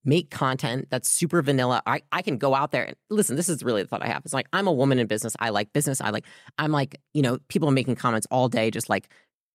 make 0.06 0.30
content 0.30 0.86
that's 0.90 1.10
super 1.10 1.42
vanilla. 1.42 1.82
I, 1.86 2.00
I 2.12 2.22
can 2.22 2.38
go 2.38 2.54
out 2.54 2.70
there 2.72 2.84
and 2.84 2.96
listen, 3.10 3.36
this 3.36 3.48
is 3.48 3.62
really 3.62 3.82
the 3.82 3.88
thought 3.88 4.02
I 4.02 4.08
have. 4.08 4.22
It's 4.24 4.32
like, 4.34 4.48
I'm 4.52 4.66
a 4.66 4.72
woman 4.72 4.98
in 4.98 5.06
business. 5.06 5.34
I 5.40 5.50
like 5.50 5.72
business. 5.72 6.00
I 6.00 6.10
like, 6.10 6.24
I'm 6.58 6.72
like, 6.72 7.00
you 7.12 7.22
know, 7.22 7.38
people 7.48 7.68
are 7.68 7.72
making 7.72 7.96
comments 7.96 8.26
all 8.30 8.48
day, 8.48 8.70
just 8.70 8.88
like 8.88 9.08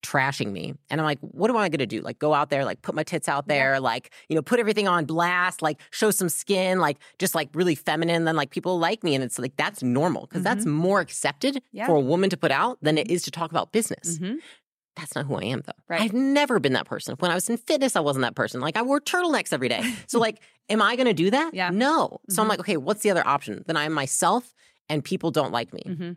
trashing 0.03 0.51
me. 0.51 0.73
And 0.89 0.99
I'm 0.99 1.05
like, 1.05 1.19
what 1.21 1.51
am 1.51 1.57
I 1.57 1.69
going 1.69 1.77
to 1.77 1.85
do? 1.85 2.01
Like, 2.01 2.17
go 2.17 2.33
out 2.33 2.49
there, 2.49 2.65
like, 2.65 2.81
put 2.81 2.95
my 2.95 3.03
tits 3.03 3.29
out 3.29 3.45
Yeah. 3.47 3.53
there, 3.53 3.79
like, 3.79 4.11
you 4.29 4.35
know, 4.35 4.41
put 4.41 4.59
everything 4.59 4.87
on 4.87 5.05
blast, 5.05 5.61
like, 5.61 5.79
show 5.91 6.09
some 6.09 6.27
skin, 6.27 6.79
like, 6.79 6.97
just 7.19 7.35
like 7.35 7.49
really 7.53 7.75
feminine. 7.75 8.25
Then, 8.25 8.35
like, 8.35 8.49
people 8.49 8.79
like 8.79 9.03
me. 9.03 9.13
And 9.13 9.23
it's 9.23 9.37
like, 9.37 9.55
that's 9.57 9.83
normal 9.83 10.25
because 10.25 10.41
that's 10.43 10.65
more 10.65 11.01
accepted 11.01 11.61
Yeah. 11.71 11.85
for 11.85 11.95
a 11.95 11.99
woman 11.99 12.31
to 12.31 12.37
put 12.37 12.51
out 12.51 12.79
than 12.81 12.97
it 12.97 13.11
is 13.11 13.21
to 13.23 13.31
talk 13.31 13.51
about 13.51 13.71
business. 13.71 14.17
Mm-hmm. 14.17 14.37
That's 15.01 15.15
not 15.15 15.25
who 15.25 15.35
I 15.35 15.43
am, 15.45 15.61
though. 15.65 15.73
Right. 15.89 15.99
I've 16.01 16.13
never 16.13 16.59
been 16.59 16.73
that 16.73 16.85
person. 16.85 17.15
When 17.19 17.29
I 17.31 17.35
was 17.35 17.49
in 17.49 17.57
fitness, 17.57 17.95
I 17.97 17.99
wasn't 17.99 18.23
that 18.23 18.35
person. 18.35 18.61
Like, 18.61 18.77
I 18.77 18.81
wore 18.83 19.01
turtlenecks 19.01 19.51
every 19.51 19.67
day. 19.67 19.83
So, 20.07 20.19
like, 20.27 20.39
am 20.69 20.81
I 20.81 20.95
going 20.95 21.07
to 21.07 21.13
do 21.13 21.29
that? 21.31 21.53
Yeah. 21.53 21.69
No. 21.71 22.19
So, 22.29 22.41
I'm 22.41 22.45
Mhm. 22.45 22.49
like, 22.51 22.59
okay, 22.61 22.77
what's 22.77 23.01
the 23.01 23.11
other 23.11 23.27
option? 23.27 23.63
Then 23.67 23.75
I'm 23.75 23.91
myself 23.91 24.53
and 24.87 25.03
people 25.03 25.29
don't 25.31 25.51
like 25.51 25.73
me. 25.73 25.83
Mm-hmm. 25.85 26.11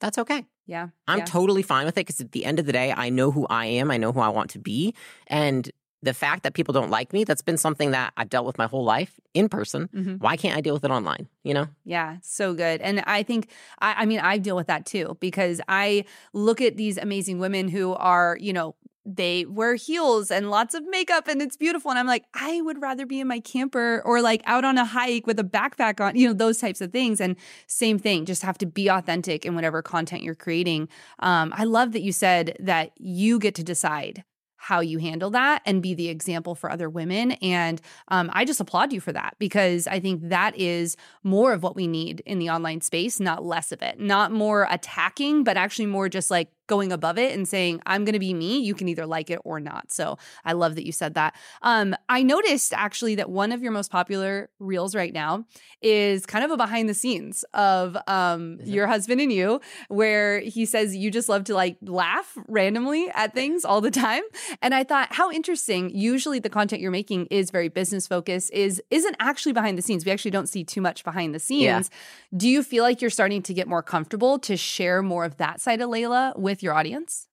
That's 0.00 0.18
okay. 0.18 0.44
Yeah. 0.66 0.88
I'm 1.08 1.18
yeah. 1.20 1.24
totally 1.24 1.62
fine 1.62 1.86
with 1.86 1.96
it 1.96 2.00
because 2.06 2.20
at 2.20 2.32
the 2.32 2.44
end 2.44 2.58
of 2.58 2.66
the 2.66 2.72
day, 2.72 2.92
I 2.92 3.08
know 3.08 3.30
who 3.30 3.46
I 3.48 3.66
am. 3.66 3.90
I 3.90 3.96
know 3.96 4.12
who 4.12 4.20
I 4.20 4.28
want 4.28 4.50
to 4.50 4.58
be. 4.58 4.94
And 5.28 5.70
the 6.04 6.14
fact 6.14 6.42
that 6.42 6.54
people 6.54 6.72
don't 6.72 6.90
like 6.90 7.12
me, 7.12 7.24
that's 7.24 7.42
been 7.42 7.56
something 7.56 7.90
that 7.92 8.12
I've 8.16 8.28
dealt 8.28 8.46
with 8.46 8.58
my 8.58 8.66
whole 8.66 8.84
life 8.84 9.18
in 9.32 9.48
person. 9.48 9.88
Mhm. 9.88 10.20
Why 10.20 10.36
can't 10.36 10.56
I 10.56 10.60
deal 10.60 10.74
with 10.74 10.84
it 10.84 10.90
online? 10.90 11.28
You 11.42 11.54
know? 11.54 11.66
Yeah, 11.84 12.18
so 12.22 12.54
good. 12.54 12.80
And 12.82 13.02
I 13.06 13.22
think, 13.22 13.48
I, 13.80 14.02
I 14.02 14.06
mean, 14.06 14.20
I 14.20 14.38
deal 14.38 14.56
with 14.56 14.66
that 14.66 14.86
too 14.86 15.16
because 15.20 15.60
I 15.68 16.04
look 16.32 16.60
at 16.60 16.76
these 16.76 16.98
amazing 16.98 17.38
women 17.38 17.68
who 17.68 17.94
are, 17.94 18.36
you 18.40 18.52
know, 18.52 18.76
they 19.06 19.44
wear 19.44 19.74
heels 19.74 20.30
and 20.30 20.50
lots 20.50 20.74
of 20.74 20.82
makeup 20.88 21.28
and 21.28 21.42
it's 21.42 21.56
beautiful. 21.58 21.90
And 21.90 21.98
I'm 21.98 22.06
like, 22.06 22.24
I 22.32 22.62
would 22.62 22.80
rather 22.80 23.04
be 23.04 23.20
in 23.20 23.28
my 23.28 23.38
camper 23.38 24.00
or 24.04 24.22
like 24.22 24.42
out 24.46 24.64
on 24.64 24.78
a 24.78 24.84
hike 24.84 25.26
with 25.26 25.38
a 25.38 25.44
backpack 25.44 26.00
on, 26.00 26.16
you 26.16 26.26
know, 26.28 26.32
those 26.32 26.58
types 26.58 26.80
of 26.80 26.90
things. 26.90 27.20
And 27.20 27.36
same 27.66 27.98
thing, 27.98 28.24
just 28.24 28.42
have 28.42 28.56
to 28.58 28.66
be 28.66 28.88
authentic 28.88 29.44
in 29.44 29.54
whatever 29.54 29.82
content 29.82 30.22
you're 30.22 30.34
creating. 30.34 30.88
Um, 31.18 31.52
I 31.54 31.64
love 31.64 31.92
that 31.92 32.02
you 32.02 32.12
said 32.12 32.56
that 32.60 32.92
you 32.96 33.38
get 33.38 33.54
to 33.56 33.64
decide 33.64 34.24
how 34.64 34.80
you 34.80 34.96
handle 34.96 35.28
that 35.28 35.60
and 35.66 35.82
be 35.82 35.92
the 35.92 36.08
example 36.08 36.54
for 36.54 36.70
other 36.70 36.88
women. 36.88 37.32
And 37.42 37.82
um, 38.08 38.30
I 38.32 38.46
just 38.46 38.60
applaud 38.60 38.94
you 38.94 39.00
for 39.00 39.12
that 39.12 39.36
because 39.38 39.86
I 39.86 40.00
think 40.00 40.30
that 40.30 40.56
is 40.58 40.96
more 41.22 41.52
of 41.52 41.62
what 41.62 41.76
we 41.76 41.86
need 41.86 42.22
in 42.24 42.38
the 42.38 42.48
online 42.48 42.80
space, 42.80 43.20
not 43.20 43.44
less 43.44 43.72
of 43.72 43.82
it. 43.82 44.00
Not 44.00 44.32
more 44.32 44.66
attacking, 44.70 45.44
but 45.44 45.58
actually 45.58 45.84
more 45.84 46.08
just 46.08 46.30
like 46.30 46.48
going 46.66 46.92
above 46.92 47.18
it 47.18 47.34
and 47.34 47.46
saying, 47.46 47.80
I'm 47.86 48.04
going 48.04 48.14
to 48.14 48.18
be 48.18 48.34
me. 48.34 48.58
You 48.58 48.74
can 48.74 48.88
either 48.88 49.06
like 49.06 49.30
it 49.30 49.40
or 49.44 49.60
not. 49.60 49.92
So 49.92 50.18
I 50.44 50.52
love 50.52 50.74
that 50.76 50.86
you 50.86 50.92
said 50.92 51.14
that. 51.14 51.34
Um, 51.62 51.94
I 52.08 52.22
noticed 52.22 52.72
actually 52.72 53.14
that 53.16 53.30
one 53.30 53.52
of 53.52 53.62
your 53.62 53.72
most 53.72 53.90
popular 53.90 54.50
reels 54.58 54.94
right 54.94 55.12
now 55.12 55.44
is 55.82 56.24
kind 56.26 56.44
of 56.44 56.50
a 56.50 56.56
behind 56.56 56.88
the 56.88 56.94
scenes 56.94 57.44
of 57.52 57.96
um, 58.06 58.58
your 58.64 58.86
husband 58.86 59.20
and 59.20 59.32
you, 59.32 59.60
where 59.88 60.40
he 60.40 60.64
says 60.64 60.96
you 60.96 61.10
just 61.10 61.28
love 61.28 61.44
to 61.44 61.54
like 61.54 61.76
laugh 61.82 62.36
randomly 62.48 63.08
at 63.14 63.34
things 63.34 63.64
all 63.64 63.80
the 63.80 63.90
time. 63.90 64.22
And 64.62 64.74
I 64.74 64.84
thought, 64.84 65.12
how 65.12 65.30
interesting. 65.30 65.90
Usually 65.90 66.38
the 66.38 66.50
content 66.50 66.80
you're 66.80 66.90
making 66.90 67.26
is 67.26 67.50
very 67.50 67.68
business 67.68 68.06
focused, 68.06 68.52
is 68.52 68.82
isn't 68.90 69.16
actually 69.20 69.52
behind 69.52 69.76
the 69.76 69.82
scenes. 69.82 70.04
We 70.04 70.12
actually 70.12 70.30
don't 70.30 70.48
see 70.48 70.64
too 70.64 70.80
much 70.80 71.04
behind 71.04 71.34
the 71.34 71.38
scenes. 71.38 71.62
Yeah. 71.62 72.38
Do 72.38 72.48
you 72.48 72.62
feel 72.62 72.82
like 72.82 73.00
you're 73.00 73.10
starting 73.10 73.42
to 73.42 73.54
get 73.54 73.68
more 73.68 73.82
comfortable 73.82 74.38
to 74.40 74.56
share 74.56 75.02
more 75.02 75.24
of 75.24 75.36
that 75.36 75.60
side 75.60 75.80
of 75.80 75.90
Leila 75.90 76.34
with 76.36 76.53
your 76.62 76.74
audience? 76.74 77.26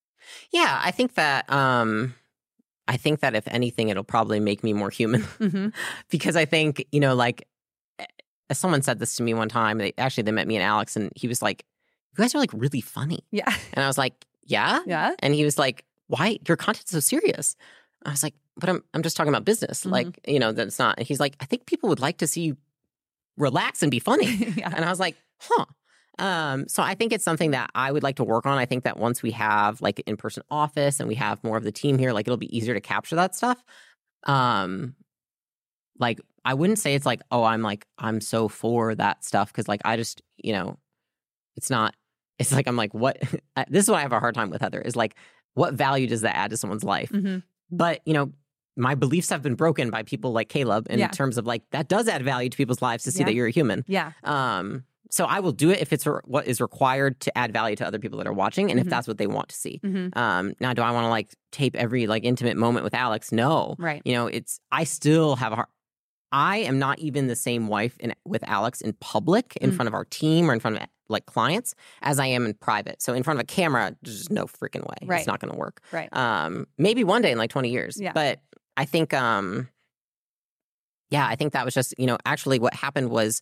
Yeah, 0.52 0.80
I 0.84 0.92
think 0.92 1.16
that 1.16 1.52
um 1.52 2.16
I 2.88 2.98
think 2.98 3.20
that 3.22 3.36
if 3.36 3.48
anything, 3.48 3.90
it'll 3.90 4.04
probably 4.04 4.40
make 4.40 4.64
me 4.64 4.74
more 4.74 4.90
human 4.90 5.22
Mm-hmm. 5.40 5.70
because 6.10 6.36
I 6.36 6.46
think, 6.46 6.86
you 6.92 7.00
know, 7.00 7.16
like 7.16 7.48
eh, 8.00 8.06
someone 8.52 8.82
said 8.82 9.00
this 9.00 9.16
to 9.18 9.24
me 9.24 9.34
one 9.34 9.50
time. 9.50 9.78
They 9.78 9.94
actually 9.98 10.24
they 10.24 10.32
met 10.32 10.48
me 10.48 10.56
and 10.58 10.64
Alex 10.64 10.96
and 10.96 11.12
he 11.16 11.28
was 11.28 11.42
like, 11.42 11.64
You 12.16 12.24
guys 12.24 12.36
are 12.36 12.40
like 12.40 12.52
really 12.54 12.82
funny. 12.82 13.20
Yeah. 13.32 13.54
And 13.74 13.84
I 13.84 13.88
was 13.88 13.98
like, 13.98 14.14
Yeah? 14.46 14.82
Yeah. 14.86 15.16
And 15.20 15.34
he 15.34 15.44
was 15.46 15.58
like, 15.58 15.86
Why 16.08 16.40
your 16.48 16.58
content's 16.58 16.92
so 16.92 17.00
serious? 17.00 17.56
I 18.06 18.12
was 18.12 18.24
like, 18.24 18.34
But 18.58 18.70
I'm 18.70 18.84
I'm 18.94 19.04
just 19.04 19.16
talking 19.16 19.34
about 19.34 19.46
business. 19.46 19.86
Mhm. 19.86 19.92
Like, 19.92 20.20
you 20.28 20.40
know, 20.40 20.52
that's 20.52 20.78
not 20.80 20.98
and 20.98 21.08
he's 21.08 21.20
like, 21.20 21.36
I 21.40 21.46
think 21.46 21.66
people 21.66 21.90
would 21.90 22.00
like 22.02 22.18
to 22.18 22.28
see 22.28 22.42
you 22.42 22.58
relax 23.38 23.82
and 23.82 23.90
be 23.92 24.00
funny. 24.00 24.36
yeah. 24.58 24.72
And 24.76 24.84
I 24.86 24.90
was 24.90 25.00
like, 25.00 25.16
huh. 25.40 25.66
Um, 26.22 26.68
so 26.68 26.84
I 26.84 26.94
think 26.96 27.12
it's 27.12 27.24
something 27.26 27.52
that 27.52 27.70
I 27.76 27.92
would 27.92 28.04
like 28.04 28.16
to 28.18 28.24
work 28.24 28.46
on. 28.46 28.58
I 28.58 28.66
think 28.66 28.84
that 28.84 28.98
once 28.98 29.24
we 29.24 29.32
have 29.32 29.82
like 29.82 30.00
in 30.06 30.16
person 30.18 30.44
office 30.52 31.00
and 31.00 31.10
we 31.10 31.16
have 31.16 31.44
more 31.44 31.58
of 31.58 31.64
the 31.64 31.72
team 31.72 31.98
here, 31.98 32.14
like 32.14 32.28
it'll 32.28 32.38
be 32.38 32.56
easier 32.56 32.74
to 32.76 32.82
capture 32.82 33.16
that 33.16 33.36
stuff. 33.36 33.64
Um, 34.26 34.96
like 36.00 36.20
I 36.46 36.54
wouldn't 36.54 36.80
say 36.80 36.96
it's 36.96 37.06
like, 37.06 37.22
oh, 37.32 37.44
I'm 37.44 37.62
like 37.62 37.86
I'm 37.98 38.22
so 38.22 38.48
for 38.48 38.96
that 38.96 39.24
stuff 39.24 39.52
because 39.52 39.68
like 39.68 39.82
I 39.86 39.98
just 39.98 40.22
you 40.38 40.54
know, 40.54 40.78
it's 41.56 41.70
not. 41.70 41.96
It's 42.40 42.52
like 42.52 42.68
I'm 42.68 42.78
like 42.78 42.94
what. 42.94 43.18
this 43.70 43.86
is 43.86 43.90
what 43.90 43.98
I 43.98 44.02
have 44.02 44.14
a 44.14 44.20
hard 44.20 44.36
time 44.36 44.50
with 44.50 44.62
Heather 44.62 44.82
is 44.82 44.96
like, 44.96 45.16
what 45.56 45.74
value 45.74 46.08
does 46.08 46.22
that 46.22 46.36
add 46.36 46.52
to 46.52 46.58
someone's 46.58 46.84
life? 46.84 47.10
hmm 47.10 47.38
But 47.72 48.02
you 48.06 48.14
know. 48.14 48.32
My 48.78 48.96
beliefs 48.96 49.30
have 49.30 49.42
been 49.42 49.56
broken 49.56 49.90
by 49.90 50.04
people 50.04 50.32
like 50.32 50.48
Caleb 50.48 50.88
in 50.90 50.98
Yeah. 50.98 51.10
terms 51.10 51.38
of 51.38 51.46
like 51.46 51.62
that 51.72 51.90
does 51.90 52.08
add 52.08 52.24
value 52.24 52.50
to 52.50 52.56
people's 52.56 52.82
lives 52.82 53.04
to 53.04 53.12
see 53.12 53.20
Yeah. 53.20 53.26
that 53.26 53.34
you're 53.34 53.48
a 53.48 53.52
human. 53.52 53.84
Yeah. 53.86 54.14
Um, 54.24 54.86
so 55.12 55.26
I 55.26 55.40
will 55.42 55.52
do 55.52 55.70
it 55.70 55.80
if 55.82 55.94
it's 55.94 56.08
re- 56.08 56.22
what 56.24 56.48
is 56.48 56.60
required 56.60 57.20
to 57.22 57.38
add 57.38 57.54
value 57.54 57.76
to 57.76 57.86
other 57.86 58.00
people 58.00 58.18
that 58.18 58.26
are 58.28 58.34
watching, 58.34 58.72
and 58.72 58.80
Mhm. 58.80 58.84
if 58.86 58.90
that's 58.90 59.08
what 59.08 59.18
they 59.20 59.28
want 59.28 59.50
to 59.50 59.56
see. 59.56 59.80
hmm 59.84 60.08
Um, 60.14 60.54
now, 60.60 60.74
do 60.74 60.82
I 60.82 60.90
want 60.92 61.06
to 61.06 61.10
like 61.10 61.36
tape 61.52 61.76
every 61.76 62.08
like 62.08 62.24
intimate 62.24 62.58
moment 62.58 62.84
with 62.84 62.94
Alex? 62.96 63.32
No. 63.32 63.76
Right. 63.78 64.02
You 64.06 64.14
know, 64.14 64.26
it's 64.28 64.60
I 64.72 64.86
still 64.86 65.36
have 65.36 65.52
a 65.52 65.56
hard. 65.58 65.68
I 66.34 66.60
am 66.60 66.80
not 66.80 66.98
even 67.00 67.28
the 67.28 67.36
same 67.36 67.68
wife 67.68 67.98
in, 68.00 68.16
with 68.26 68.42
Alex 68.48 68.80
in 68.80 68.94
public, 69.02 69.58
in 69.58 69.72
Mm. 69.72 69.76
front 69.76 69.88
of 69.90 69.94
our 69.94 70.06
team 70.06 70.50
or 70.50 70.54
in 70.54 70.62
front 70.62 70.78
of 70.78 70.88
like 71.10 71.26
clients, 71.26 71.76
as 72.02 72.20
I 72.20 72.28
am 72.28 72.46
in 72.46 72.54
private. 72.54 73.02
So 73.02 73.12
in 73.14 73.22
front 73.24 73.38
of 73.38 73.44
a 73.44 73.48
camera, 73.48 73.94
there's 74.02 74.18
just 74.20 74.32
no 74.32 74.46
freaking 74.46 74.88
way. 74.88 74.96
Right. 75.06 75.18
It's 75.20 75.28
not 75.28 75.42
going 75.42 75.52
to 75.52 75.58
work. 75.60 75.82
Right. 75.92 76.08
Um, 76.16 76.68
maybe 76.78 77.04
one 77.04 77.22
day 77.22 77.34
in 77.34 77.38
like 77.38 77.50
20 77.50 77.70
years. 77.70 77.98
Yeah. 78.00 78.14
But 78.14 78.40
I 78.78 78.86
think, 78.86 79.14
um, 79.14 79.68
yeah, 81.10 81.28
I 81.28 81.36
think 81.36 81.52
that 81.54 81.66
was 81.66 81.74
just, 81.74 81.94
you 81.98 82.06
know, 82.06 82.18
actually 82.26 82.60
what 82.60 82.74
happened 82.74 83.10
was 83.10 83.42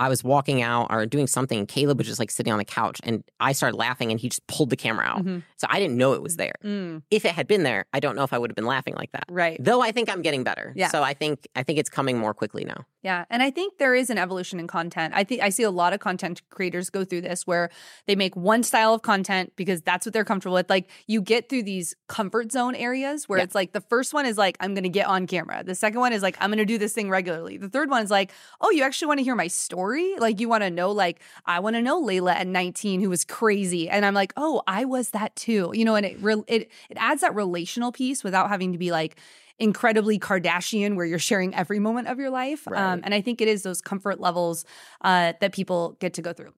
I 0.00 0.08
was 0.08 0.24
walking 0.24 0.62
out 0.62 0.88
or 0.90 1.06
doing 1.06 1.26
something 1.26 1.66
Caleb 1.66 1.98
was 1.98 2.06
just 2.08 2.18
like 2.18 2.30
sitting 2.30 2.52
on 2.52 2.58
the 2.58 2.64
couch 2.64 3.00
and 3.04 3.22
I 3.38 3.52
started 3.52 3.76
laughing 3.76 4.10
and 4.10 4.18
he 4.18 4.28
just 4.28 4.44
pulled 4.48 4.70
the 4.70 4.76
camera 4.76 5.06
out. 5.06 5.24
Mhm. 5.24 5.42
So 5.56 5.66
I 5.70 5.78
didn't 5.78 5.96
know 5.96 6.12
it 6.14 6.22
was 6.22 6.36
there. 6.36 6.54
Mm, 6.64 7.02
If 7.10 7.24
it 7.24 7.32
had 7.32 7.46
been 7.46 7.62
there, 7.62 7.84
I 7.92 8.00
don't 8.00 8.16
know 8.16 8.24
if 8.24 8.32
I 8.32 8.38
would 8.38 8.50
have 8.50 8.56
been 8.56 8.66
laughing 8.66 8.94
like 8.96 9.12
that. 9.12 9.24
right. 9.28 9.56
Though 9.62 9.80
I 9.80 9.92
think 9.92 10.10
I'm 10.10 10.22
getting 10.22 10.42
better. 10.44 10.72
Yeah. 10.74 10.88
So 10.88 11.02
I 11.02 11.14
think 11.14 11.46
I 11.54 11.62
think 11.62 11.78
it's 11.78 11.90
coming 11.90 12.18
more 12.18 12.34
quickly 12.34 12.64
now. 12.64 12.84
Yeah, 13.02 13.24
and 13.30 13.42
I 13.42 13.50
think 13.50 13.78
there 13.78 13.96
is 13.96 14.10
an 14.10 14.18
evolution 14.18 14.60
in 14.60 14.68
content. 14.68 15.12
I 15.16 15.24
think 15.24 15.42
I 15.42 15.48
see 15.48 15.64
a 15.64 15.72
lot 15.72 15.92
of 15.92 15.98
content 15.98 16.40
creators 16.50 16.88
go 16.88 17.04
through 17.04 17.22
this 17.22 17.44
where 17.48 17.68
they 18.06 18.14
make 18.14 18.36
one 18.36 18.62
style 18.62 18.94
of 18.94 19.02
content 19.02 19.52
because 19.56 19.82
that's 19.82 20.06
what 20.06 20.12
they're 20.12 20.24
comfortable 20.24 20.54
with. 20.54 20.70
Like 20.70 20.88
you 21.08 21.20
get 21.20 21.48
through 21.48 21.64
these 21.64 21.96
comfort 22.06 22.52
zone 22.52 22.76
areas 22.76 23.28
where 23.28 23.38
Yeah. 23.40 23.44
it's 23.44 23.56
like 23.56 23.72
the 23.72 23.80
first 23.80 24.14
one 24.14 24.24
is 24.24 24.38
like 24.38 24.56
I'm 24.60 24.72
going 24.74 24.84
to 24.84 24.88
get 24.88 25.08
on 25.08 25.26
camera. 25.26 25.64
The 25.64 25.74
second 25.74 25.98
one 25.98 26.12
is 26.12 26.22
like 26.22 26.36
I'm 26.40 26.50
going 26.50 26.58
to 26.58 26.64
do 26.64 26.78
this 26.78 26.92
thing 26.92 27.10
regularly. 27.10 27.56
The 27.56 27.68
third 27.68 27.90
one 27.90 28.04
is 28.04 28.10
like, 28.10 28.30
"Oh, 28.60 28.70
you 28.70 28.84
actually 28.84 29.08
want 29.08 29.18
to 29.18 29.24
hear 29.24 29.34
my 29.34 29.48
story? 29.48 30.14
Like 30.18 30.38
you 30.38 30.48
want 30.48 30.62
to 30.62 30.70
know 30.70 30.92
like 30.92 31.20
I 31.44 31.58
want 31.58 31.74
to 31.74 31.82
know 31.82 31.98
Leila 31.98 32.34
at 32.34 32.46
19 32.46 33.00
who 33.00 33.10
was 33.10 33.24
crazy." 33.24 33.88
And 33.90 34.06
I'm 34.06 34.14
like, 34.14 34.32
"Oh, 34.36 34.62
I 34.68 34.84
was 34.84 35.10
that 35.10 35.34
too." 35.34 35.72
You 35.74 35.84
know, 35.84 35.96
and 35.96 36.06
it 36.06 36.18
re- 36.22 36.44
it 36.46 36.70
it 36.88 36.96
adds 36.98 37.22
that 37.22 37.34
relational 37.34 37.90
piece 37.90 38.22
without 38.22 38.48
having 38.48 38.70
to 38.70 38.78
be 38.78 38.92
like 38.92 39.16
incredibly 39.62 40.18
Kardashian 40.18 40.96
where 40.96 41.06
you're 41.06 41.20
sharing 41.20 41.54
every 41.54 41.78
moment 41.78 42.08
of 42.08 42.18
your 42.18 42.30
life. 42.30 42.66
Um, 42.66 43.00
and 43.04 43.14
I 43.14 43.20
think 43.20 43.40
it 43.40 43.46
is 43.46 43.62
those 43.62 43.80
comfort 43.80 44.20
levels 44.20 44.64
uh, 45.02 45.34
that 45.40 45.52
people 45.52 45.96
get 46.00 46.14
to 46.14 46.22
go 46.22 46.32
through. 46.32 46.52